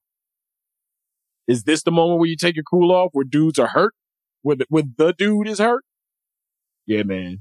[1.47, 3.93] Is this the moment where you take your cool off where dudes are hurt?
[4.43, 5.83] When the, when the dude is hurt?
[6.85, 7.39] Yeah, man.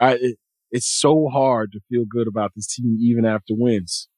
[0.00, 0.36] I, it,
[0.70, 4.08] it's so hard to feel good about this team even after wins.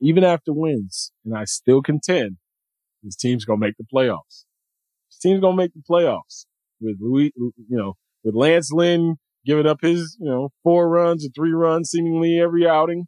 [0.00, 1.12] Even after wins.
[1.24, 2.38] And I still contend
[3.02, 4.44] this team's to make the playoffs.
[5.10, 6.46] This team's to make the playoffs
[6.80, 7.94] with Louis, you know,
[8.24, 12.66] with Lance Lynn giving up his, you know, four runs or three runs seemingly every
[12.66, 13.06] outing.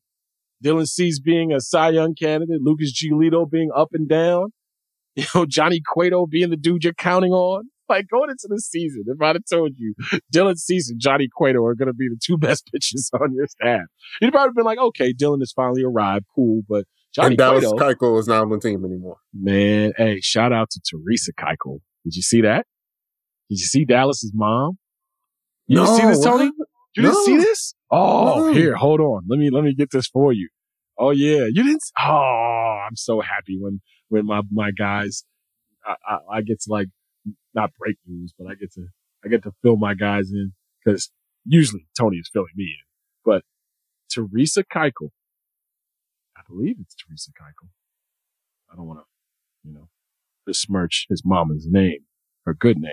[0.63, 4.53] Dylan Cease being a Cy Young candidate, Lucas Giolito being up and down,
[5.17, 7.65] you know, Johnny Cueto being the dude you're counting on.
[7.89, 9.95] Like going into the season, if I'd have told you
[10.35, 13.47] Dylan Cease and Johnny Cueto are going to be the two best pitchers on your
[13.49, 13.83] staff,
[14.21, 16.85] you'd probably been like, okay, Dylan has finally arrived, cool, but
[17.15, 19.17] Johnny and Dallas Cueto, Keuchel is not on the team anymore.
[19.35, 21.81] Man, hey, shout out to Teresa Keuchel.
[22.05, 22.65] Did you see that?
[23.51, 24.79] Did you see Dallas's mom?
[25.67, 26.45] You no, didn't see this, Tony?
[26.97, 27.11] You No.
[27.11, 27.75] didn't see this?
[27.93, 28.55] Oh, oh No.
[28.55, 29.25] here, hold on.
[29.29, 30.51] Let me let me get this for you.
[30.99, 31.85] Oh yeah, you didn't.
[32.01, 35.25] Oh, I'm so happy when when my my guys,
[35.87, 36.89] I, I, I get to like
[37.55, 38.87] not break news, but I get to
[39.25, 41.11] I get to fill my guys in because
[41.47, 42.87] usually Tony is filling me in.
[43.25, 43.45] But
[44.13, 45.11] Teresa Keuchel,
[46.37, 47.69] I believe it's Teresa Keuchel.
[48.73, 49.05] I don't want to,
[49.69, 49.89] you know,
[50.47, 52.01] besmirch his mama's name,
[52.47, 52.93] her good name.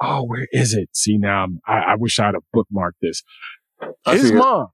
[0.00, 0.90] Oh, where is it?
[0.94, 3.22] See now, I'm, I, I wish I'd have bookmarked this.
[4.06, 4.34] I His it.
[4.34, 4.68] mom.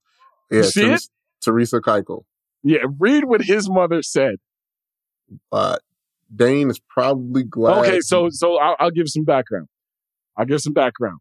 [0.51, 1.03] Yeah, You see it?
[1.43, 2.25] Teresa, Keuchel.
[2.63, 4.37] Yeah, read what his mother said.
[5.53, 5.77] Uh,
[6.35, 7.87] Dane is probably glad.
[7.87, 9.69] Okay, so so I'll, I'll give some background.
[10.37, 11.19] I'll give some background.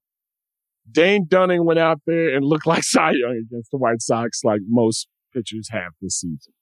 [0.91, 4.61] Dane Dunning went out there and looked like Cy Young against the White Sox, like
[4.67, 6.53] most pitchers have this season.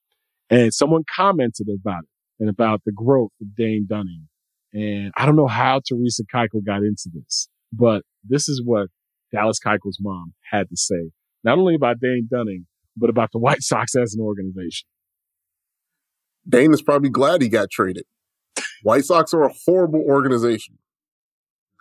[0.50, 2.10] And someone commented about it
[2.40, 4.28] and about the growth of Dane Dunning.
[4.74, 8.88] And I don't know how Teresa Keuchel got into this, but this is what
[9.34, 11.12] Dallas Keuchel's mom had to say,
[11.44, 14.88] not only about Dane Dunning, but about the White Sox as an organization.
[16.48, 18.06] Dane is probably glad he got traded.
[18.84, 20.78] White Sox are a horrible organization.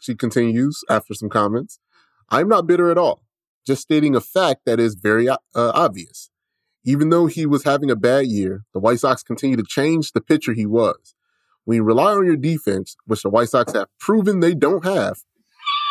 [0.00, 1.78] She continues after some comments.
[2.30, 3.22] I'm not bitter at all,
[3.66, 6.30] just stating a fact that is very uh, obvious.
[6.84, 10.20] Even though he was having a bad year, the White Sox continue to change the
[10.20, 11.14] pitcher he was.
[11.64, 15.18] When you rely on your defense, which the White Sox have proven they don't have,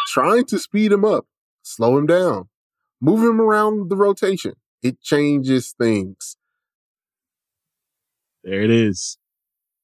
[0.08, 1.26] trying to speed him up,
[1.64, 2.50] slow him down,
[3.00, 6.38] move him around the rotation, it changes things.
[8.44, 9.18] There it is.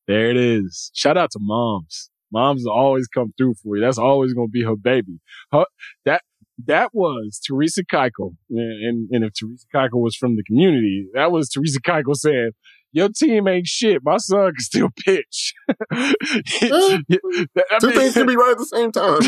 [0.07, 0.91] There it is.
[0.93, 2.09] Shout out to moms.
[2.31, 3.83] Moms always come through for you.
[3.83, 5.19] That's always going to be her baby.
[5.51, 5.65] Her,
[6.05, 6.21] that
[6.65, 8.35] that was Teresa Keuchel.
[8.49, 12.51] And, and if Teresa Keuchel was from the community, that was Teresa Keuchel saying,
[12.93, 14.01] your team ain't shit.
[14.03, 15.53] My son can still pitch.
[15.93, 16.13] Eh,
[17.79, 19.19] Two things can be right at the same time.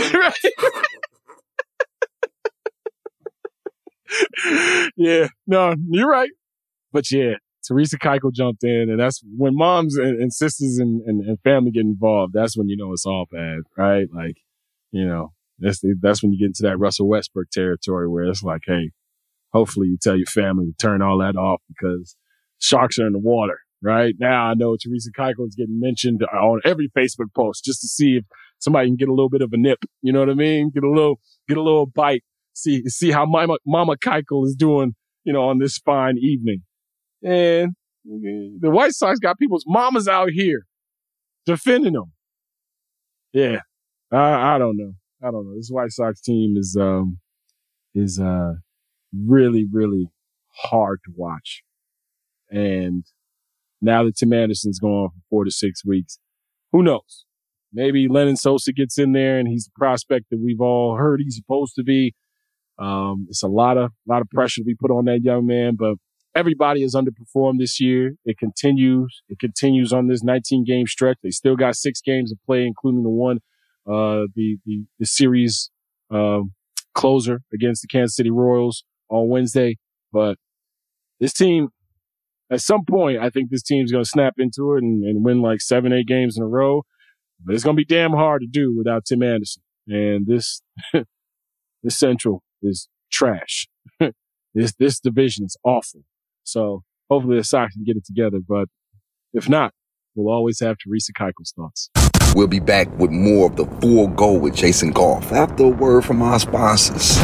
[4.96, 6.32] Yeah, no, you're right.
[6.92, 7.36] But yeah,
[7.68, 11.72] Teresa Keuchel jumped in, and that's when moms and, and sisters and, and, and, family
[11.72, 12.34] get involved.
[12.34, 14.08] That's when you know it's all bad, right?
[14.14, 14.38] Like,
[14.92, 18.44] you know, that's the, that's when you get into that Russell Westbrook territory where it's
[18.44, 18.92] like, hey,
[19.52, 22.16] hopefully you tell your family to turn all that off because
[22.60, 24.16] sharks are in the water, right?
[24.20, 28.18] Now I know Teresa Keuchel is getting mentioned on every Facebook post just to see
[28.18, 28.26] if
[28.60, 29.80] somebody can get a little bit of a nip.
[30.02, 30.72] You know what I mean?
[30.74, 32.24] Get a little, get a little bite.
[32.54, 36.64] See, see how Mama, Mama Keuchel is doing, you know, on this fine evening.
[37.24, 37.74] And
[38.04, 40.66] the White Sox got people's mamas out here
[41.46, 42.12] defending them.
[43.34, 43.60] Yeah.
[44.12, 44.94] I, I don't know.
[45.22, 45.56] I don't know.
[45.56, 47.20] This White Sox team is, um,
[47.94, 48.54] is, uh,
[49.14, 50.08] really, really
[50.64, 51.64] hard to watch.
[52.50, 53.06] And
[53.82, 56.20] now that Tim Anderson's gone for four to six weeks,
[56.72, 57.26] who knows?
[57.72, 61.36] Maybe Lenyn Sosa gets in there and he's the prospect that we've all heard he's
[61.36, 62.16] supposed to be.
[62.80, 65.76] Um, it's a lot of, lot of pressure to be put on that young man,
[65.78, 65.96] but
[66.36, 68.14] everybody has underperformed this year.
[68.26, 69.22] It continues.
[69.28, 71.18] It continues on this 19 game stretch.
[71.22, 73.38] They still got six games to play, including the one,
[73.86, 75.70] uh, the, the, the series,
[76.10, 76.54] um,
[76.94, 79.78] closer against the Kansas City Royals on Wednesday.
[80.14, 80.38] But
[81.20, 81.70] this team,
[82.50, 85.42] at some point, I think this team's going to snap into it and, and win
[85.42, 86.84] like seven, eight games in a row.
[87.44, 89.64] But it's going to be damn hard to do without Tim Anderson.
[89.88, 90.62] And this,
[91.84, 93.68] this Central is trash.
[94.54, 96.02] this, this division is awful.
[96.44, 98.40] So hopefully the Sox can get it together.
[98.48, 98.68] But
[99.34, 99.74] if not,
[100.16, 101.90] we'll always have Teresa Keuchel's thoughts.
[102.36, 106.06] We'll be back with more of the Full Go with Jason Goff after a word
[106.06, 107.18] from our sponsors.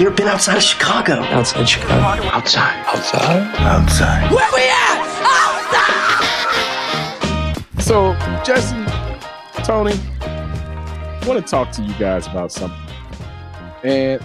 [0.00, 1.12] You ever been outside of Chicago?
[1.12, 2.26] Outside Chicago.
[2.28, 2.84] Outside.
[2.86, 3.54] Outside.
[3.60, 4.32] Outside.
[4.32, 4.98] Where we at?
[7.64, 7.82] Outside!
[7.82, 8.74] So, Jesse,
[9.62, 9.94] Tony,
[11.22, 12.76] I want to talk to you guys about something.
[13.84, 14.20] And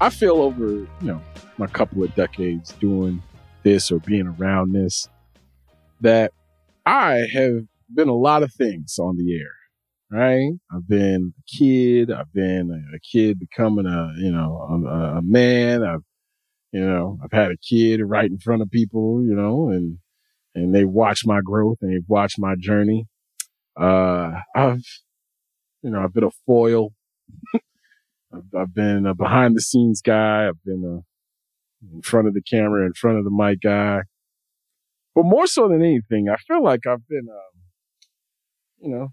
[0.00, 1.22] I feel over, you know,
[1.58, 3.22] my couple of decades doing
[3.62, 5.08] this or being around this
[6.00, 6.32] that
[6.84, 7.62] I have
[7.94, 9.54] been a lot of things on the air,
[10.10, 10.50] right?
[10.74, 12.10] I've been a kid.
[12.10, 15.84] I've been a, kid becoming a, you know, a, a, man.
[15.84, 16.02] I've,
[16.72, 19.98] you know, I've had a kid right in front of people, you know, and,
[20.56, 23.06] and they watch my growth and they've watched my journey.
[23.80, 24.82] Uh, I've,
[25.82, 26.92] you know, I've been a foil.
[28.34, 30.48] I've, I've, been a behind the scenes guy.
[30.48, 34.02] I've been a in front of the camera, in front of the mic guy.
[35.14, 37.60] But more so than anything, I feel like I've been, um,
[38.80, 39.08] you know,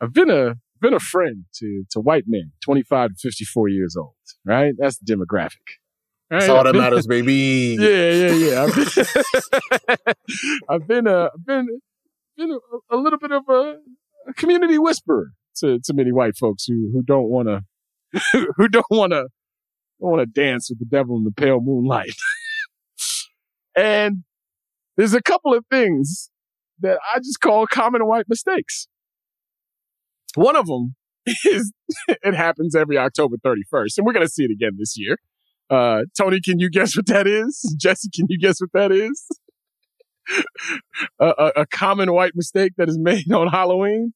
[0.00, 3.68] I've been a been a friend to to white men, twenty five to fifty four
[3.68, 4.14] years old.
[4.44, 5.78] Right, that's the demographic.
[6.28, 6.40] Right?
[6.40, 7.76] That's all that matters, baby.
[7.78, 8.64] Yeah, yeah, yeah.
[8.64, 8.88] I've been,
[10.68, 11.80] I've been I've been,
[12.36, 12.58] been
[12.90, 13.76] a, a little bit of a,
[14.28, 18.86] a community whisperer to, to many white folks who, who don't want to, who don't
[18.90, 19.28] want to,
[20.00, 22.14] don't want to dance with the devil in the pale moonlight.
[23.76, 24.24] and
[24.96, 26.30] there's a couple of things
[26.80, 28.88] that I just call common white mistakes.
[30.34, 30.94] One of them
[31.46, 31.72] is
[32.08, 35.18] it happens every October 31st, and we're going to see it again this year.
[35.68, 37.74] Uh, Tony, can you guess what that is?
[37.80, 39.26] Jesse, can you guess what that is?
[41.20, 44.12] A, a, common white mistake that is made on Halloween?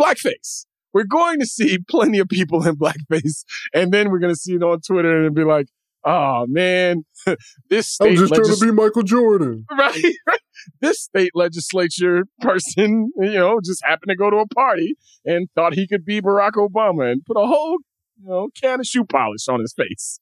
[0.00, 0.66] Blackface
[0.96, 4.54] we're going to see plenty of people in blackface, and then we're going to see
[4.54, 5.66] it on Twitter and be like,
[6.06, 7.04] "Oh man,
[7.68, 10.40] this state I'm just trying to be Michael Jordan." Right, right.
[10.80, 14.94] This state legislature person, you know, just happened to go to a party
[15.26, 17.76] and thought he could be Barack Obama and put a whole,
[18.18, 20.18] you know, can of shoe polish on his face,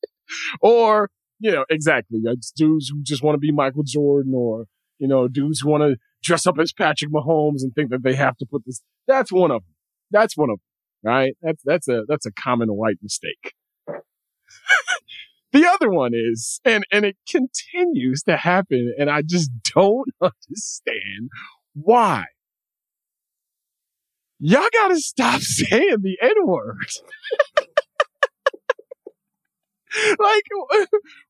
[0.61, 4.65] or you know, exactly, it's dudes who just want to be Michael Jordan, or
[4.99, 8.15] you know, dudes who want to dress up as Patrick Mahomes and think that they
[8.15, 8.81] have to put this.
[9.07, 9.75] That's one of them.
[10.11, 11.37] That's one of them, right?
[11.43, 13.55] That's, that's a, that's a common white mistake.
[15.53, 18.95] the other one is, and, and it continues to happen.
[18.99, 21.31] And I just don't understand
[21.75, 22.25] why.
[24.41, 26.77] Y'all gotta stop saying the N word.
[30.19, 30.43] Like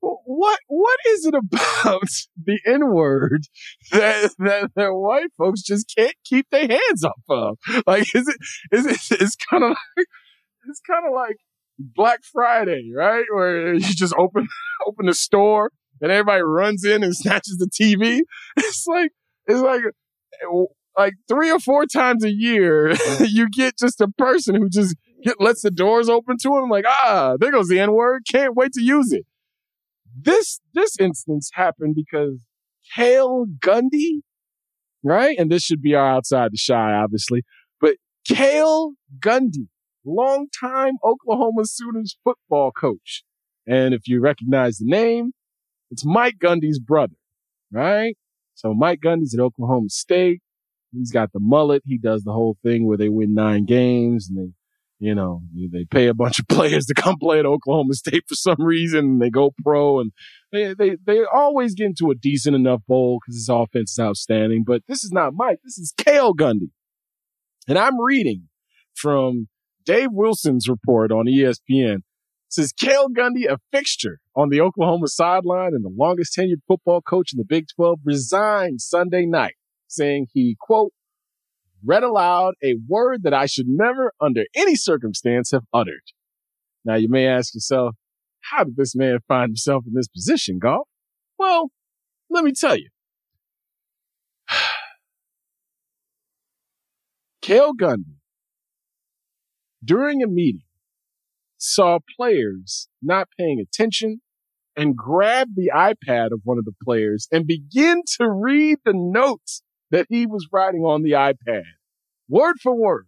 [0.00, 2.08] what what is it about
[2.44, 3.44] the N word
[3.92, 7.58] that, that that white folks just can't keep their hands off of?
[7.86, 8.36] Like is it
[8.72, 10.06] is it it's kind of like
[10.68, 11.36] it's kind of like
[11.78, 13.24] Black Friday, right?
[13.32, 14.48] Where you just open
[14.86, 18.20] open the store and everybody runs in and snatches the TV.
[18.56, 19.12] It's like
[19.46, 19.82] it's like
[20.42, 20.64] eh,
[20.96, 23.24] like three or four times a year uh-huh.
[23.28, 24.96] you get just a person who just
[25.40, 26.68] lets the doors open to him.
[26.68, 28.24] Like ah, there goes the N word.
[28.30, 29.24] Can't wait to use it.
[30.16, 32.38] This this instance happened because
[32.94, 34.20] Cale Gundy,
[35.02, 35.36] right?
[35.38, 37.42] And this should be our outside the Chi, obviously,
[37.80, 37.96] but
[38.26, 39.68] Cale Gundy
[40.04, 43.24] longtime Oklahoma Sooners football coach.
[43.66, 45.32] And if you recognize the name,
[45.90, 47.14] it's Mike Gundy's brother,
[47.72, 48.16] right?
[48.54, 50.40] So Mike Gundy's at Oklahoma State.
[50.92, 51.82] He's got the mullet.
[51.86, 54.52] He does the whole thing where they win nine games and they,
[55.04, 55.42] you know,
[55.72, 58.98] they pay a bunch of players to come play at Oklahoma State for some reason.
[58.98, 60.12] And they go pro and
[60.52, 64.64] they, they, they always get into a decent enough bowl because his offense is outstanding.
[64.66, 65.58] But this is not Mike.
[65.64, 66.70] This is Cale Gundy.
[67.68, 68.48] And I'm reading
[68.94, 69.48] from
[69.84, 72.02] Dave Wilson's report on ESPN
[72.54, 77.32] says Cale Gundy, a fixture on the Oklahoma sideline and the longest tenured football coach
[77.32, 79.54] in the Big 12, resigned Sunday night,
[79.88, 80.92] saying he, quote,
[81.86, 86.02] read aloud a word that I should never, under any circumstance, have uttered.
[86.84, 87.94] Now, you may ask yourself,
[88.40, 90.86] how did this man find himself in this position, Goff?
[91.38, 91.70] Well,
[92.30, 92.90] let me tell you.
[97.42, 98.16] Cale Gundy
[99.84, 100.62] during a meeting
[101.58, 104.20] saw players not paying attention
[104.76, 109.62] and grabbed the iPad of one of the players and begin to read the notes
[109.94, 111.62] that he was writing on the iPad,
[112.28, 113.06] word for word.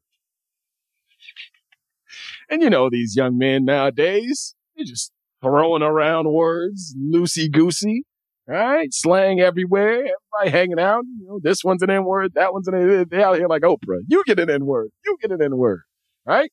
[2.48, 5.10] And you know, these young men nowadays, they're just
[5.42, 8.04] throwing around words, loosey goosey,
[8.46, 8.94] right?
[8.94, 11.02] Slang everywhere, everybody hanging out.
[11.18, 13.62] You know, this one's an N word, that one's an N They out here like
[13.62, 14.02] Oprah.
[14.06, 15.80] You get an N word, you get an N word,
[16.24, 16.52] right?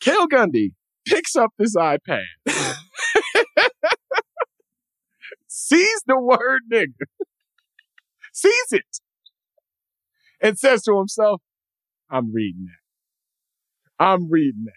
[0.00, 0.70] Cale Gundy
[1.06, 2.24] picks up this iPad,
[5.48, 6.94] sees the word nigga,
[8.32, 9.00] sees it,
[10.40, 11.42] and says to himself,
[12.10, 14.04] I'm reading that.
[14.04, 14.72] I'm reading that.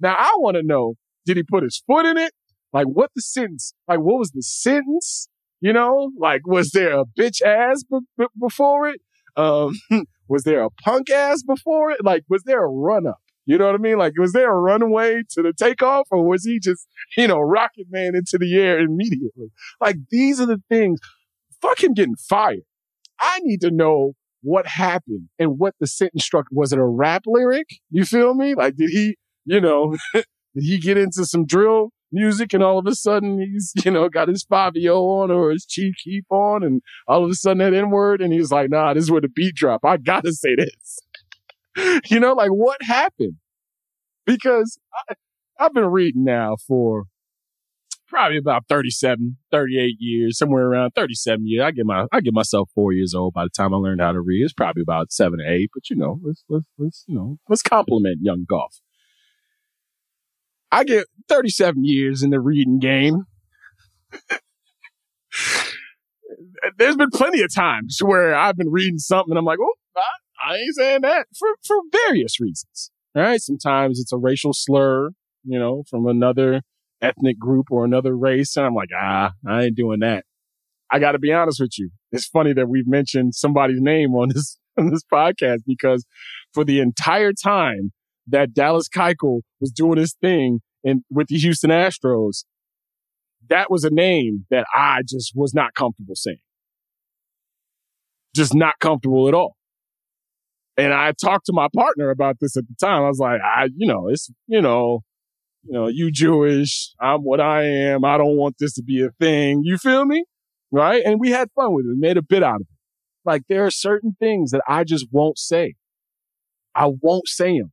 [0.00, 0.94] Now I want to know,
[1.24, 2.32] did he put his foot in it?
[2.72, 5.28] Like what the sentence, like what was the sentence?
[5.60, 9.00] You know, like was there a bitch ass b- b- before it?
[9.36, 9.78] Um,
[10.28, 12.04] was there a punk ass before it?
[12.04, 13.20] Like was there a run up?
[13.46, 13.98] You know what I mean?
[13.98, 16.86] Like, was there a runway to the takeoff or was he just,
[17.16, 19.48] you know, rocket man into the air immediately?
[19.80, 20.98] Like, these are the things.
[21.60, 22.62] Fuck him getting fired.
[23.20, 26.46] I need to know what happened and what the sentence struck.
[26.52, 27.66] Was it a rap lyric?
[27.90, 28.54] You feel me?
[28.54, 32.86] Like, did he, you know, did he get into some drill music and all of
[32.86, 36.82] a sudden he's, you know, got his Fabio on or his Chief Keef on and
[37.08, 39.28] all of a sudden that N word and he's like, nah, this is where the
[39.28, 39.80] beat drop.
[39.84, 40.98] I gotta say this.
[42.10, 43.36] you know, like what happened?
[44.26, 45.14] Because I,
[45.58, 47.04] I've been reading now for
[48.08, 51.64] probably about 37, 38 years, somewhere around 37 years.
[51.64, 54.12] I get my, I get myself four years old by the time I learned how
[54.12, 54.44] to read.
[54.44, 57.62] It's probably about seven or eight, but you know, let's, let's, let's, you know, let's
[57.62, 58.80] compliment young Goff.
[60.70, 63.24] I get 37 years in the reading game.
[66.78, 69.74] There's been plenty of times where I've been reading something and I'm like, oh,
[70.44, 71.76] I ain't saying that for, for
[72.06, 72.90] various reasons.
[73.14, 73.40] All right.
[73.40, 75.10] Sometimes it's a racial slur,
[75.44, 76.62] you know, from another
[77.04, 78.56] ethnic group or another race.
[78.56, 80.24] And I'm like, ah, I ain't doing that.
[80.90, 81.90] I got to be honest with you.
[82.12, 86.04] It's funny that we've mentioned somebody's name on this, on this podcast because
[86.52, 87.92] for the entire time
[88.26, 92.44] that Dallas Keuchel was doing his thing in, with the Houston Astros,
[93.50, 96.38] that was a name that I just was not comfortable saying.
[98.34, 99.56] Just not comfortable at all.
[100.76, 103.04] And I talked to my partner about this at the time.
[103.04, 105.02] I was like, I, you know, it's, you know,
[105.64, 106.92] you know, you Jewish.
[107.00, 108.04] I'm what I am.
[108.04, 109.62] I don't want this to be a thing.
[109.64, 110.24] You feel me?
[110.70, 111.02] Right.
[111.04, 111.88] And we had fun with it.
[111.88, 112.78] We made a bit out of it.
[113.24, 115.74] Like there are certain things that I just won't say.
[116.74, 117.72] I won't say them.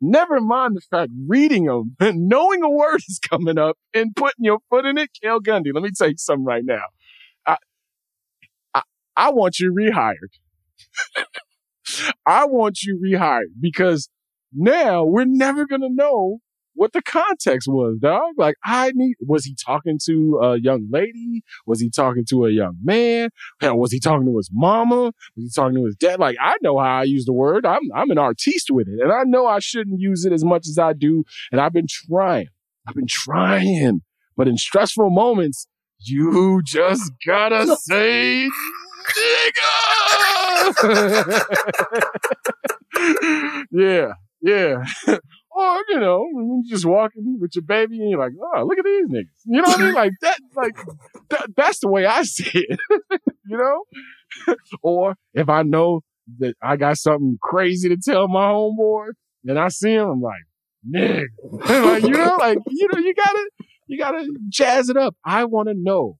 [0.00, 4.44] Never mind the fact reading them, and knowing a word is coming up and putting
[4.44, 5.10] your foot in it.
[5.22, 6.84] Cale Gundy, let me tell you something right now.
[7.46, 7.56] I,
[8.74, 8.82] I,
[9.16, 10.34] I want you rehired.
[12.26, 14.08] I want you rehired because
[14.52, 16.40] now we're never going to know
[16.76, 18.34] what the context was, dog.
[18.36, 21.42] Like, I need, was he talking to a young lady?
[21.66, 23.30] Was he talking to a young man?
[23.60, 25.04] Hell, was he talking to his mama?
[25.04, 26.20] Was he talking to his dad?
[26.20, 27.66] Like, I know how I use the word.
[27.66, 30.68] I'm, I'm an artiste with it and I know I shouldn't use it as much
[30.68, 31.24] as I do.
[31.50, 32.48] And I've been trying.
[32.86, 34.02] I've been trying.
[34.36, 35.66] But in stressful moments,
[35.98, 38.48] you just gotta say
[39.16, 39.62] nigga.
[43.70, 44.12] yeah,
[44.42, 44.84] yeah.
[45.56, 48.84] or, you know, you're just walking with your baby and you're like, oh, look at
[48.84, 49.40] these niggas.
[49.46, 49.94] You know what I mean?
[49.94, 50.76] Like that, like
[51.30, 52.78] that, that's the way I see it.
[53.46, 54.54] you know?
[54.82, 56.02] or if I know
[56.40, 59.12] that I got something crazy to tell my homeboy
[59.46, 60.42] and I see him, I'm like,
[60.86, 61.24] nigga.
[61.52, 63.50] like, you know, like, you know, you gotta,
[63.86, 65.16] you gotta jazz it up.
[65.24, 66.18] I want to know.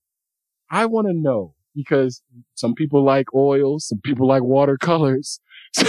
[0.70, 2.22] I want to know because
[2.55, 5.41] some people like oils, some people like watercolors.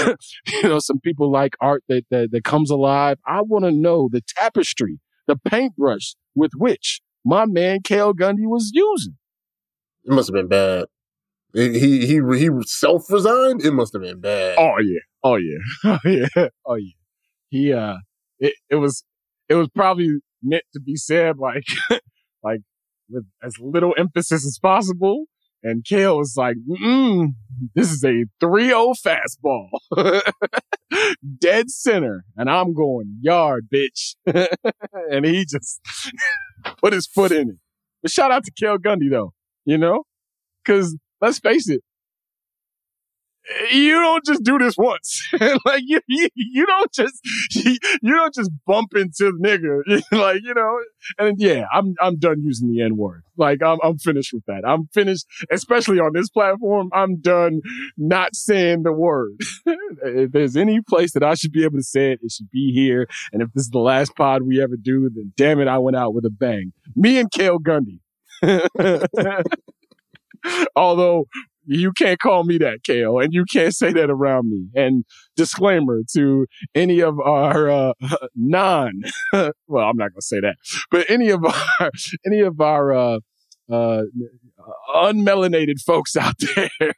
[0.48, 3.18] you know, some people like art that, that, that comes alive.
[3.26, 8.72] I want to know the tapestry, the paintbrush with which my man Cale Gundy was
[8.74, 9.18] using.
[10.06, 10.86] It must have been bad.
[11.54, 13.64] He he he self resigned.
[13.64, 14.56] It must have been bad.
[14.58, 16.92] Oh yeah, oh yeah, oh yeah, oh yeah.
[17.50, 17.98] He uh,
[18.40, 19.04] it it was
[19.50, 21.64] it was probably meant to be said like
[22.44, 22.62] like
[23.10, 25.26] with as little emphasis as possible.
[25.64, 27.30] And Cale was like, mm,
[27.76, 29.70] this is a 3-0 fastball.
[31.40, 32.24] Dead center.
[32.36, 34.16] And I'm going yard, bitch.
[35.12, 35.82] and he just
[36.78, 37.56] put his foot in it.
[38.02, 39.34] But shout out to Cale Gundy though,
[39.66, 40.04] you know?
[40.66, 41.82] Cause let's face it,
[43.72, 45.22] you don't just do this once.
[45.66, 47.20] like you, you, you, don't just
[47.52, 50.02] you, don't just bump into the nigga.
[50.12, 50.80] like you know,
[51.18, 53.24] and yeah, I'm I'm done using the N word.
[53.38, 54.64] Like I'm I'm finished with that.
[54.66, 56.90] I'm finished, especially on this platform.
[56.94, 57.62] I'm done
[57.98, 59.38] not saying the word.
[59.66, 62.72] if there's any place that I should be able to say it, it should be
[62.74, 63.08] here.
[63.32, 65.98] And if this is the last pod we ever do, then damn it, I went
[65.98, 66.74] out with a bang.
[66.96, 68.00] Me and Cale Gundy.
[70.76, 71.28] Although
[71.68, 74.68] you can't call me that, Cale, and you can't say that around me.
[74.76, 75.04] And
[75.36, 77.94] disclaimer to any of our uh,
[78.36, 79.02] non,
[79.34, 79.54] well,
[79.90, 80.56] I'm not gonna say that,
[80.90, 81.92] but any of our
[82.26, 83.20] any of our uh,
[83.72, 84.02] uh,
[84.96, 86.94] unmelanated folks out there,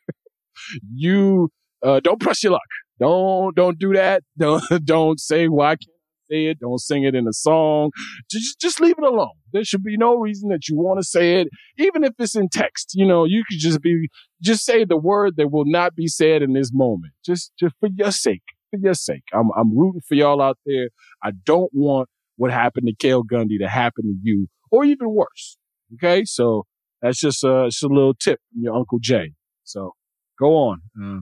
[0.94, 1.50] you
[1.84, 2.62] uh, don't press your luck.
[3.00, 4.24] Don't don't do that.
[4.38, 6.00] Don't don't say why can't
[6.30, 6.60] say it.
[6.60, 7.92] Don't sing it in a song.
[8.30, 9.32] Just, just leave it alone.
[9.52, 11.48] There should be no reason that you want to say it,
[11.78, 12.92] even if it's in text.
[12.94, 14.10] You know, you could just be,
[14.42, 17.14] just say the word that will not be said in this moment.
[17.26, 19.24] Just, just for your sake, for your sake.
[19.34, 20.90] I'm, I'm rooting for y'all out there.
[21.24, 25.58] I don't want what happened to Cale Gundy to happen to you or even worse.
[25.96, 26.24] Okay.
[26.26, 26.66] So
[27.02, 29.34] that's just a, just a little tip from your Uncle Jay.
[29.64, 29.94] So
[30.40, 30.82] go on.
[31.02, 31.20] Uh,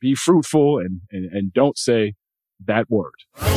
[0.00, 2.14] be fruitful and, and, and don't say
[2.66, 3.12] that word.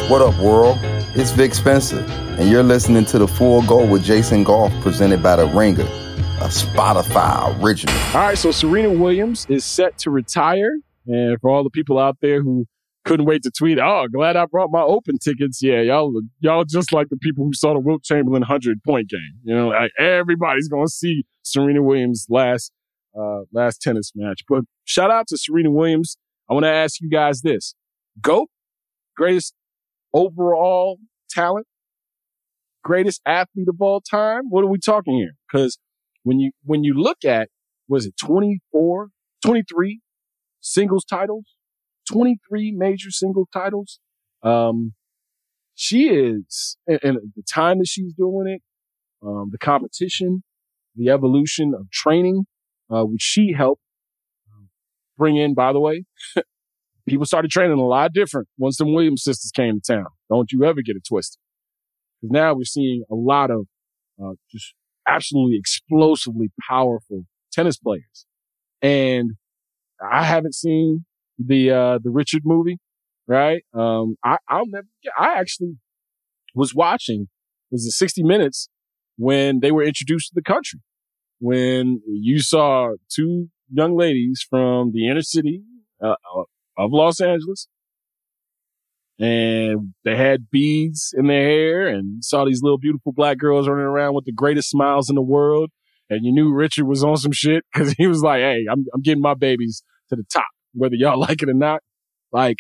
[0.07, 0.77] What up, world?
[1.17, 1.99] It's Vic Spencer,
[2.39, 5.83] and you're listening to The Full Go with Jason Goff presented by The Ringer,
[6.45, 7.95] a Spotify original.
[8.13, 10.77] All right, so Serena Williams is set to retire.
[11.07, 12.65] And for all the people out there who
[13.03, 15.63] couldn't wait to tweet, oh, glad I brought my open tickets.
[15.63, 19.39] Yeah, y'all, y'all just like the people who saw the Wilt Chamberlain 100 point game.
[19.43, 22.71] You know, like everybody's going to see Serena Williams' last,
[23.19, 24.41] uh, last tennis match.
[24.47, 26.17] But shout out to Serena Williams.
[26.47, 27.73] I want to ask you guys this.
[28.21, 28.49] GOAT
[29.17, 29.55] greatest
[30.13, 31.65] overall talent,
[32.83, 34.43] greatest athlete of all time.
[34.49, 35.31] What are we talking here?
[35.51, 35.79] Because
[36.25, 37.49] when you when you look at
[37.87, 39.09] was it 24,
[39.45, 40.01] 23
[40.59, 41.45] singles titles,
[42.11, 43.99] 23 major single titles.
[44.41, 44.93] Um,
[45.75, 48.61] she is, and, and, the time that she's doing it,
[49.25, 50.43] um, the competition,
[50.95, 52.45] the evolution of training,
[52.91, 53.81] uh, which she helped
[54.51, 54.69] um,
[55.17, 56.05] bring in, by the way,
[57.07, 60.07] people started training a lot different once the Williams sisters came to town.
[60.29, 61.39] Don't you ever get it twisted.
[62.21, 63.67] Because now we're seeing a lot of
[64.23, 64.73] uh, just
[65.07, 68.25] absolutely explosively powerful tennis players.
[68.81, 69.31] And
[70.01, 71.05] I haven't seen
[71.37, 72.77] the uh, the Richard movie,
[73.27, 73.63] right?
[73.73, 74.87] Um, I, I'll never.
[75.17, 75.77] I actually
[76.53, 77.27] was watching.
[77.71, 78.69] Was it 60 Minutes
[79.17, 80.79] when they were introduced to the country?
[81.39, 85.63] When you saw two young ladies from the inner city,
[86.01, 86.15] uh,
[86.77, 87.67] of Los Angeles.
[89.19, 93.85] And they had beads in their hair and saw these little beautiful black girls running
[93.85, 95.69] around with the greatest smiles in the world.
[96.09, 99.01] And you knew Richard was on some shit because he was like, Hey, I'm, I'm
[99.01, 101.81] getting my babies to the top, whether y'all like it or not.
[102.31, 102.57] Like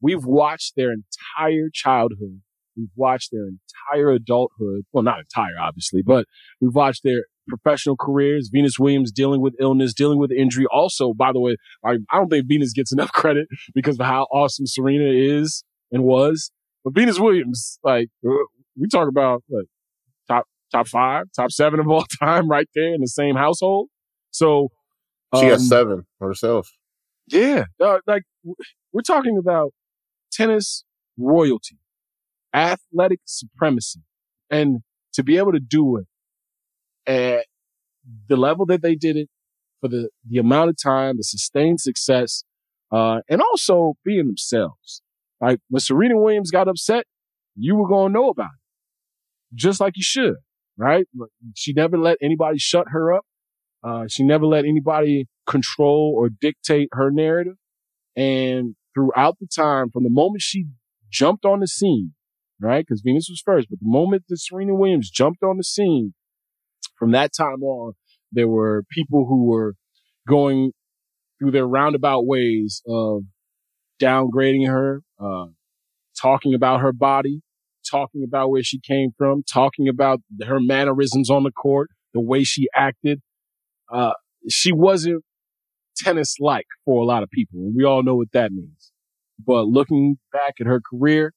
[0.00, 2.40] we've watched their entire childhood.
[2.76, 4.84] We've watched their entire adulthood.
[4.92, 6.26] Well, not entire, obviously, but
[6.60, 8.50] we've watched their professional careers.
[8.52, 10.64] Venus Williams dealing with illness, dealing with injury.
[10.70, 14.26] Also, by the way, I, I don't think Venus gets enough credit because of how
[14.32, 16.50] awesome Serena is and was.
[16.84, 18.30] But Venus Williams, like, uh,
[18.78, 19.64] we talk about what,
[20.28, 23.88] top, top five, top seven of all time right there in the same household.
[24.30, 24.68] So,
[25.32, 26.68] um, she has seven herself.
[27.28, 27.64] Yeah.
[27.82, 28.22] Uh, like,
[28.92, 29.72] we're talking about
[30.32, 30.84] tennis
[31.18, 31.78] royalty,
[32.54, 34.00] athletic supremacy.
[34.50, 34.78] And
[35.14, 36.06] to be able to do it
[37.06, 37.46] at
[38.28, 39.28] the level that they did it
[39.80, 42.44] for the, the amount of time, the sustained success,
[42.90, 45.02] uh, and also being themselves.
[45.40, 47.04] Like when Serena Williams got upset,
[47.56, 49.54] you were going to know about it.
[49.54, 50.36] Just like you should,
[50.76, 51.06] right?
[51.54, 53.24] She never let anybody shut her up.
[53.82, 57.54] Uh, she never let anybody control or dictate her narrative.
[58.16, 60.66] And throughout the time, from the moment she
[61.10, 62.14] jumped on the scene,
[62.60, 62.84] right?
[62.86, 66.14] Because Venus was first, but the moment that Serena Williams jumped on the scene,
[66.98, 67.92] from that time on,
[68.32, 69.74] there were people who were
[70.26, 70.72] going
[71.38, 73.22] through their roundabout ways of
[74.00, 75.46] downgrading her, uh,
[76.20, 77.42] talking about her body,
[77.88, 82.44] talking about where she came from, talking about her mannerisms on the court, the way
[82.44, 83.20] she acted.
[83.92, 84.12] Uh,
[84.48, 85.24] she wasn't
[85.96, 87.60] tennis like for a lot of people.
[87.60, 88.92] And we all know what that means.
[89.44, 91.32] But looking back at her career,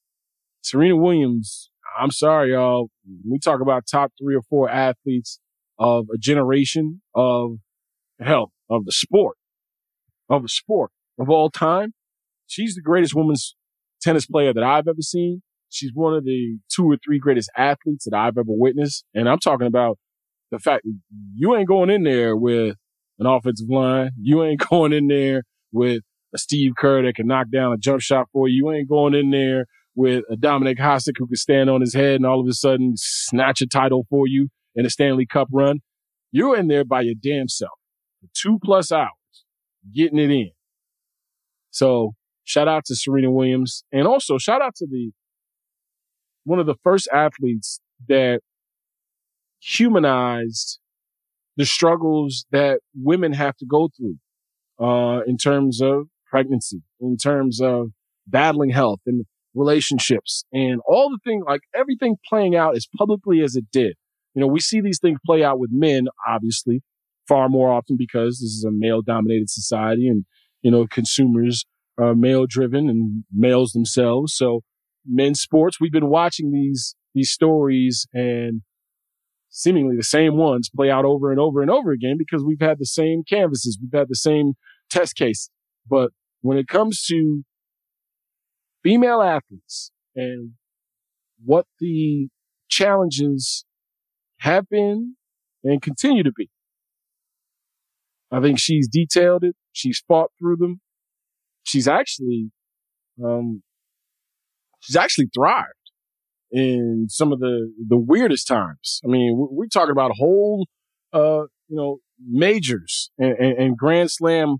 [0.61, 1.69] Serena Williams,
[1.99, 2.89] I'm sorry, y'all.
[3.27, 5.39] We talk about top three or four athletes
[5.77, 7.57] of a generation of
[8.19, 9.37] hell of the sport,
[10.29, 11.93] of the sport of all time.
[12.47, 13.55] She's the greatest women's
[14.01, 15.41] tennis player that I've ever seen.
[15.69, 19.05] She's one of the two or three greatest athletes that I've ever witnessed.
[19.13, 19.97] And I'm talking about
[20.51, 20.99] the fact that
[21.35, 22.75] you ain't going in there with
[23.19, 24.11] an offensive line.
[24.21, 26.01] You ain't going in there with
[26.33, 28.65] a Steve Kerr that can knock down a jump shot for you.
[28.65, 32.15] You ain't going in there with a Dominik Hasek who can stand on his head
[32.15, 35.79] and all of a sudden snatch a title for you in a Stanley Cup run.
[36.31, 37.77] You're in there by your damn self
[38.21, 39.09] for two plus hours
[39.93, 40.51] getting it in.
[41.71, 42.13] So
[42.51, 45.11] shout out to Serena Williams and also shout out to the
[46.43, 47.79] one of the first athletes
[48.09, 48.41] that
[49.59, 50.79] humanized
[51.55, 54.17] the struggles that women have to go through
[54.85, 57.89] uh, in terms of pregnancy, in terms of
[58.27, 63.55] battling health and relationships and all the thing, like everything playing out as publicly as
[63.55, 63.95] it did.
[64.33, 66.81] You know, we see these things play out with men, obviously,
[67.27, 70.25] far more often because this is a male dominated society and,
[70.61, 71.65] you know, consumers
[71.99, 74.33] Uh, are male driven and males themselves.
[74.35, 74.61] So
[75.05, 78.61] men's sports, we've been watching these, these stories and
[79.49, 82.79] seemingly the same ones play out over and over and over again because we've had
[82.79, 83.77] the same canvases.
[83.81, 84.53] We've had the same
[84.89, 85.49] test case.
[85.89, 86.11] But
[86.41, 87.43] when it comes to
[88.83, 90.51] female athletes and
[91.43, 92.29] what the
[92.69, 93.65] challenges
[94.39, 95.15] have been
[95.63, 96.49] and continue to be,
[98.31, 99.55] I think she's detailed it.
[99.73, 100.79] She's fought through them.
[101.63, 102.51] She's actually,
[103.23, 103.63] um,
[104.79, 105.73] she's actually thrived
[106.51, 108.99] in some of the, the weirdest times.
[109.05, 110.67] I mean, we're, talking about whole,
[111.13, 111.97] uh, you know,
[112.27, 114.57] majors and, and, and, Grand Slam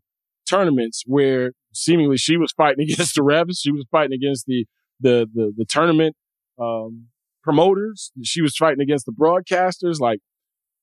[0.50, 3.58] tournaments where seemingly she was fighting against the refs.
[3.62, 4.66] She was fighting against the,
[5.00, 6.16] the, the, the tournament,
[6.60, 7.08] um,
[7.44, 8.12] promoters.
[8.24, 10.00] She was fighting against the broadcasters.
[10.00, 10.20] Like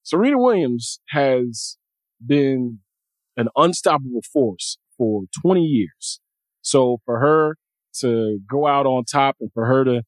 [0.03, 1.79] Serena Williams has
[2.25, 2.81] been
[3.37, 6.21] an unstoppable force for 20 years.
[6.63, 7.57] So for her
[8.01, 10.03] to go out on top and for her to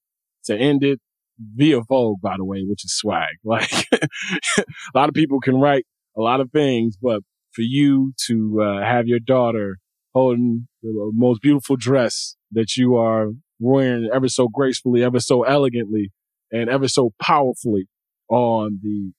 [0.45, 1.01] to end it
[1.39, 3.29] via Vogue, by the way, which is swag.
[3.45, 5.87] Like a lot of people can write
[6.17, 7.21] a lot of things, but
[7.53, 9.79] for you to uh, have your daughter
[10.13, 13.29] holding the most beautiful dress that you are
[13.59, 16.11] wearing ever so gracefully, ever so elegantly,
[16.51, 17.87] and ever so powerfully
[18.29, 19.13] on the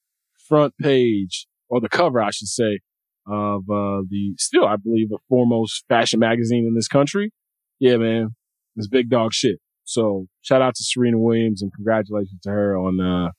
[0.48, 2.80] front page or the cover, I should say,
[3.32, 7.32] of uh, the still, I believe, the foremost fashion magazine in this country.
[7.80, 8.36] Yeah, man,
[8.76, 9.60] it's big dog shit.
[9.86, 13.32] So shout out to Serena Williams and congratulations to her on uh,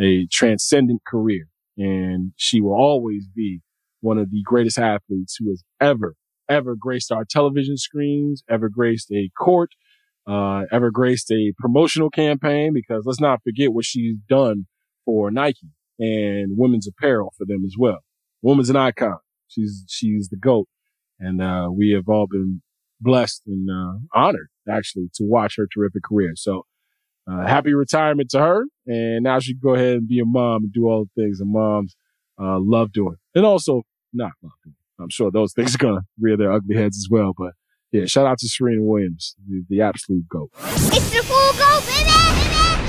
[0.00, 1.46] a transcendent career.
[1.78, 3.60] And she will always be
[4.00, 6.14] one of the greatest athletes who has ever,
[6.48, 9.70] ever graced our television screens, ever graced a court,
[10.26, 12.72] uh, ever graced a promotional campaign.
[12.74, 14.66] Because let's not forget what she's done
[15.06, 18.00] for Nike and women's apparel for them as well.
[18.42, 19.18] Woman's an icon.
[19.50, 20.68] She's she's the goat,
[21.18, 22.62] and uh, we have all been
[23.00, 26.32] blessed and uh, honored actually to watch her terrific career.
[26.36, 26.64] So
[27.30, 28.64] uh, happy retirement to her.
[28.86, 31.38] And now she can go ahead and be a mom and do all the things
[31.38, 31.96] that moms
[32.40, 33.16] uh, love doing.
[33.34, 33.82] And also
[34.12, 34.76] not love doing.
[35.00, 37.32] I'm sure those things are to rear their ugly heads as well.
[37.36, 37.52] But
[37.92, 40.50] yeah, shout out to Serena Williams, the, the absolute GOAT.
[40.58, 42.04] It's the full GOAT, baby!
[42.04, 42.79] baby!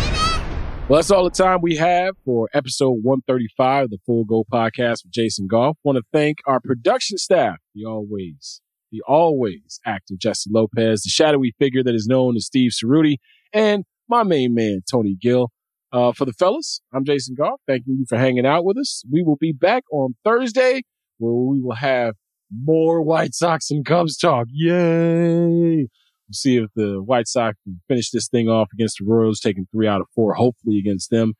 [0.91, 5.05] Well, that's all the time we have for episode 135 of the Full Go podcast
[5.05, 5.77] with Jason Goff.
[5.85, 8.59] Want to thank our production staff, the always
[8.91, 13.19] the always active Jessie Lopez, the shadowy figure that is known as Steve Ceruti,
[13.53, 15.51] and my main man, Tony Gill.
[15.93, 17.61] Uh, for the fellas, I'm Jason Goff.
[17.65, 19.05] Thanking you for hanging out with us.
[19.09, 20.81] We will be back on Thursday
[21.19, 22.15] where we will have
[22.53, 24.47] more White Sox and Cubs talk.
[24.51, 25.87] Yay!
[26.31, 29.67] We'll see if the White Sox can finish this thing off against the Royals, taking
[29.69, 31.33] three out of four, hopefully against them.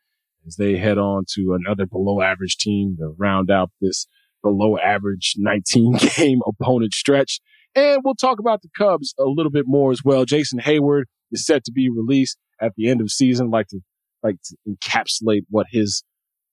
[0.46, 4.06] as they head on to another below average team to round out this
[4.44, 7.40] below average 19 game opponent stretch.
[7.74, 10.26] And we'll talk about the Cubs a little bit more as well.
[10.26, 13.50] Jason Heyward is set to be released at the end of season.
[13.50, 13.80] Like to
[14.22, 16.04] like to encapsulate what his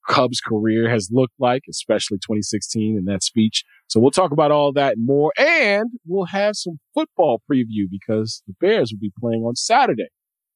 [0.08, 3.64] Cubs career has looked like, especially 2016 in that speech.
[3.86, 5.32] So we'll talk about all that and more.
[5.38, 10.08] And we'll have some football preview because the Bears will be playing on Saturday.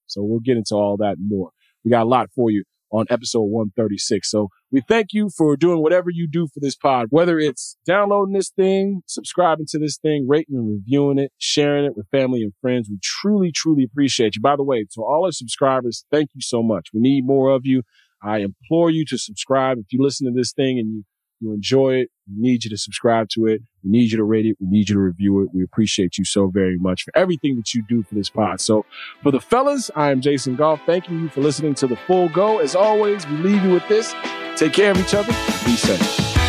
[0.06, 1.50] So we'll get into all that and more.
[1.84, 4.30] We got a lot for you on episode 136.
[4.30, 8.34] So we thank you for doing whatever you do for this pod, whether it's downloading
[8.34, 12.52] this thing, subscribing to this thing, rating and reviewing it, sharing it with family and
[12.60, 12.88] friends.
[12.90, 14.42] We truly, truly appreciate you.
[14.42, 16.88] By the way, to all our subscribers, thank you so much.
[16.92, 17.82] We need more of you.
[18.22, 19.78] I implore you to subscribe.
[19.78, 21.04] If you listen to this thing and you,
[21.40, 23.62] you enjoy it, we need you to subscribe to it.
[23.82, 24.56] We need you to rate it.
[24.60, 25.48] We need you to review it.
[25.52, 28.60] We appreciate you so very much for everything that you do for this pod.
[28.60, 28.86] So
[29.22, 30.80] for the fellas, I am Jason Goff.
[30.86, 32.58] Thanking you for listening to the full go.
[32.58, 34.14] As always, we leave you with this.
[34.56, 35.32] Take care of each other.
[35.64, 36.41] Be safe.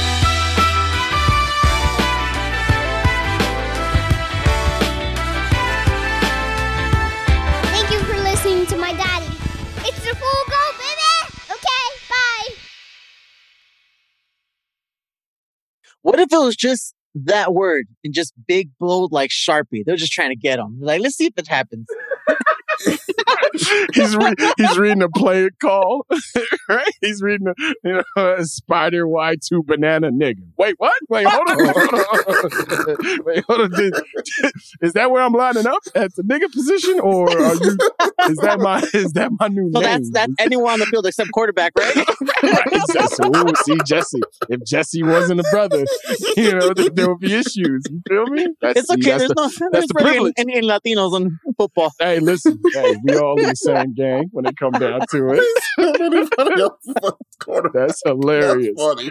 [16.04, 19.84] What if it was just that word in just big, bold, like Sharpie?
[19.86, 20.78] They're just trying to get them.
[20.80, 21.88] Like, let's see if it happens.
[23.94, 26.06] he's re- he's reading a player call,
[26.70, 26.92] right?
[27.02, 27.54] He's reading a
[27.84, 30.42] you know a spider Y two banana nigga.
[30.58, 30.94] Wait, what?
[31.10, 33.26] Wait, hold on, hold on.
[33.26, 33.72] wait, hold on.
[33.72, 33.94] Did-
[34.82, 37.78] is that where I'm lining up at the nigga position, or are you?
[38.30, 39.90] Is that my is that my new So name?
[39.90, 41.96] that's that's anyone on the field except quarterback, right?
[41.96, 43.24] right, Jessie.
[43.24, 44.22] Ooh, see, Jessie.
[44.50, 45.86] If Jessie wasn't a brother,
[46.38, 47.84] you know, there, there would be issues.
[47.90, 48.48] You feel me?
[48.62, 49.12] That's, it's see, okay.
[49.12, 50.34] that's There's the- no there's the really privilege.
[50.38, 51.92] any, any Latinos on football.
[52.00, 52.60] Hey, listen.
[52.74, 55.44] Hey, we all in the same gang when it come down to it.
[57.74, 58.74] That's hilarious.
[58.78, 59.10] That's funny.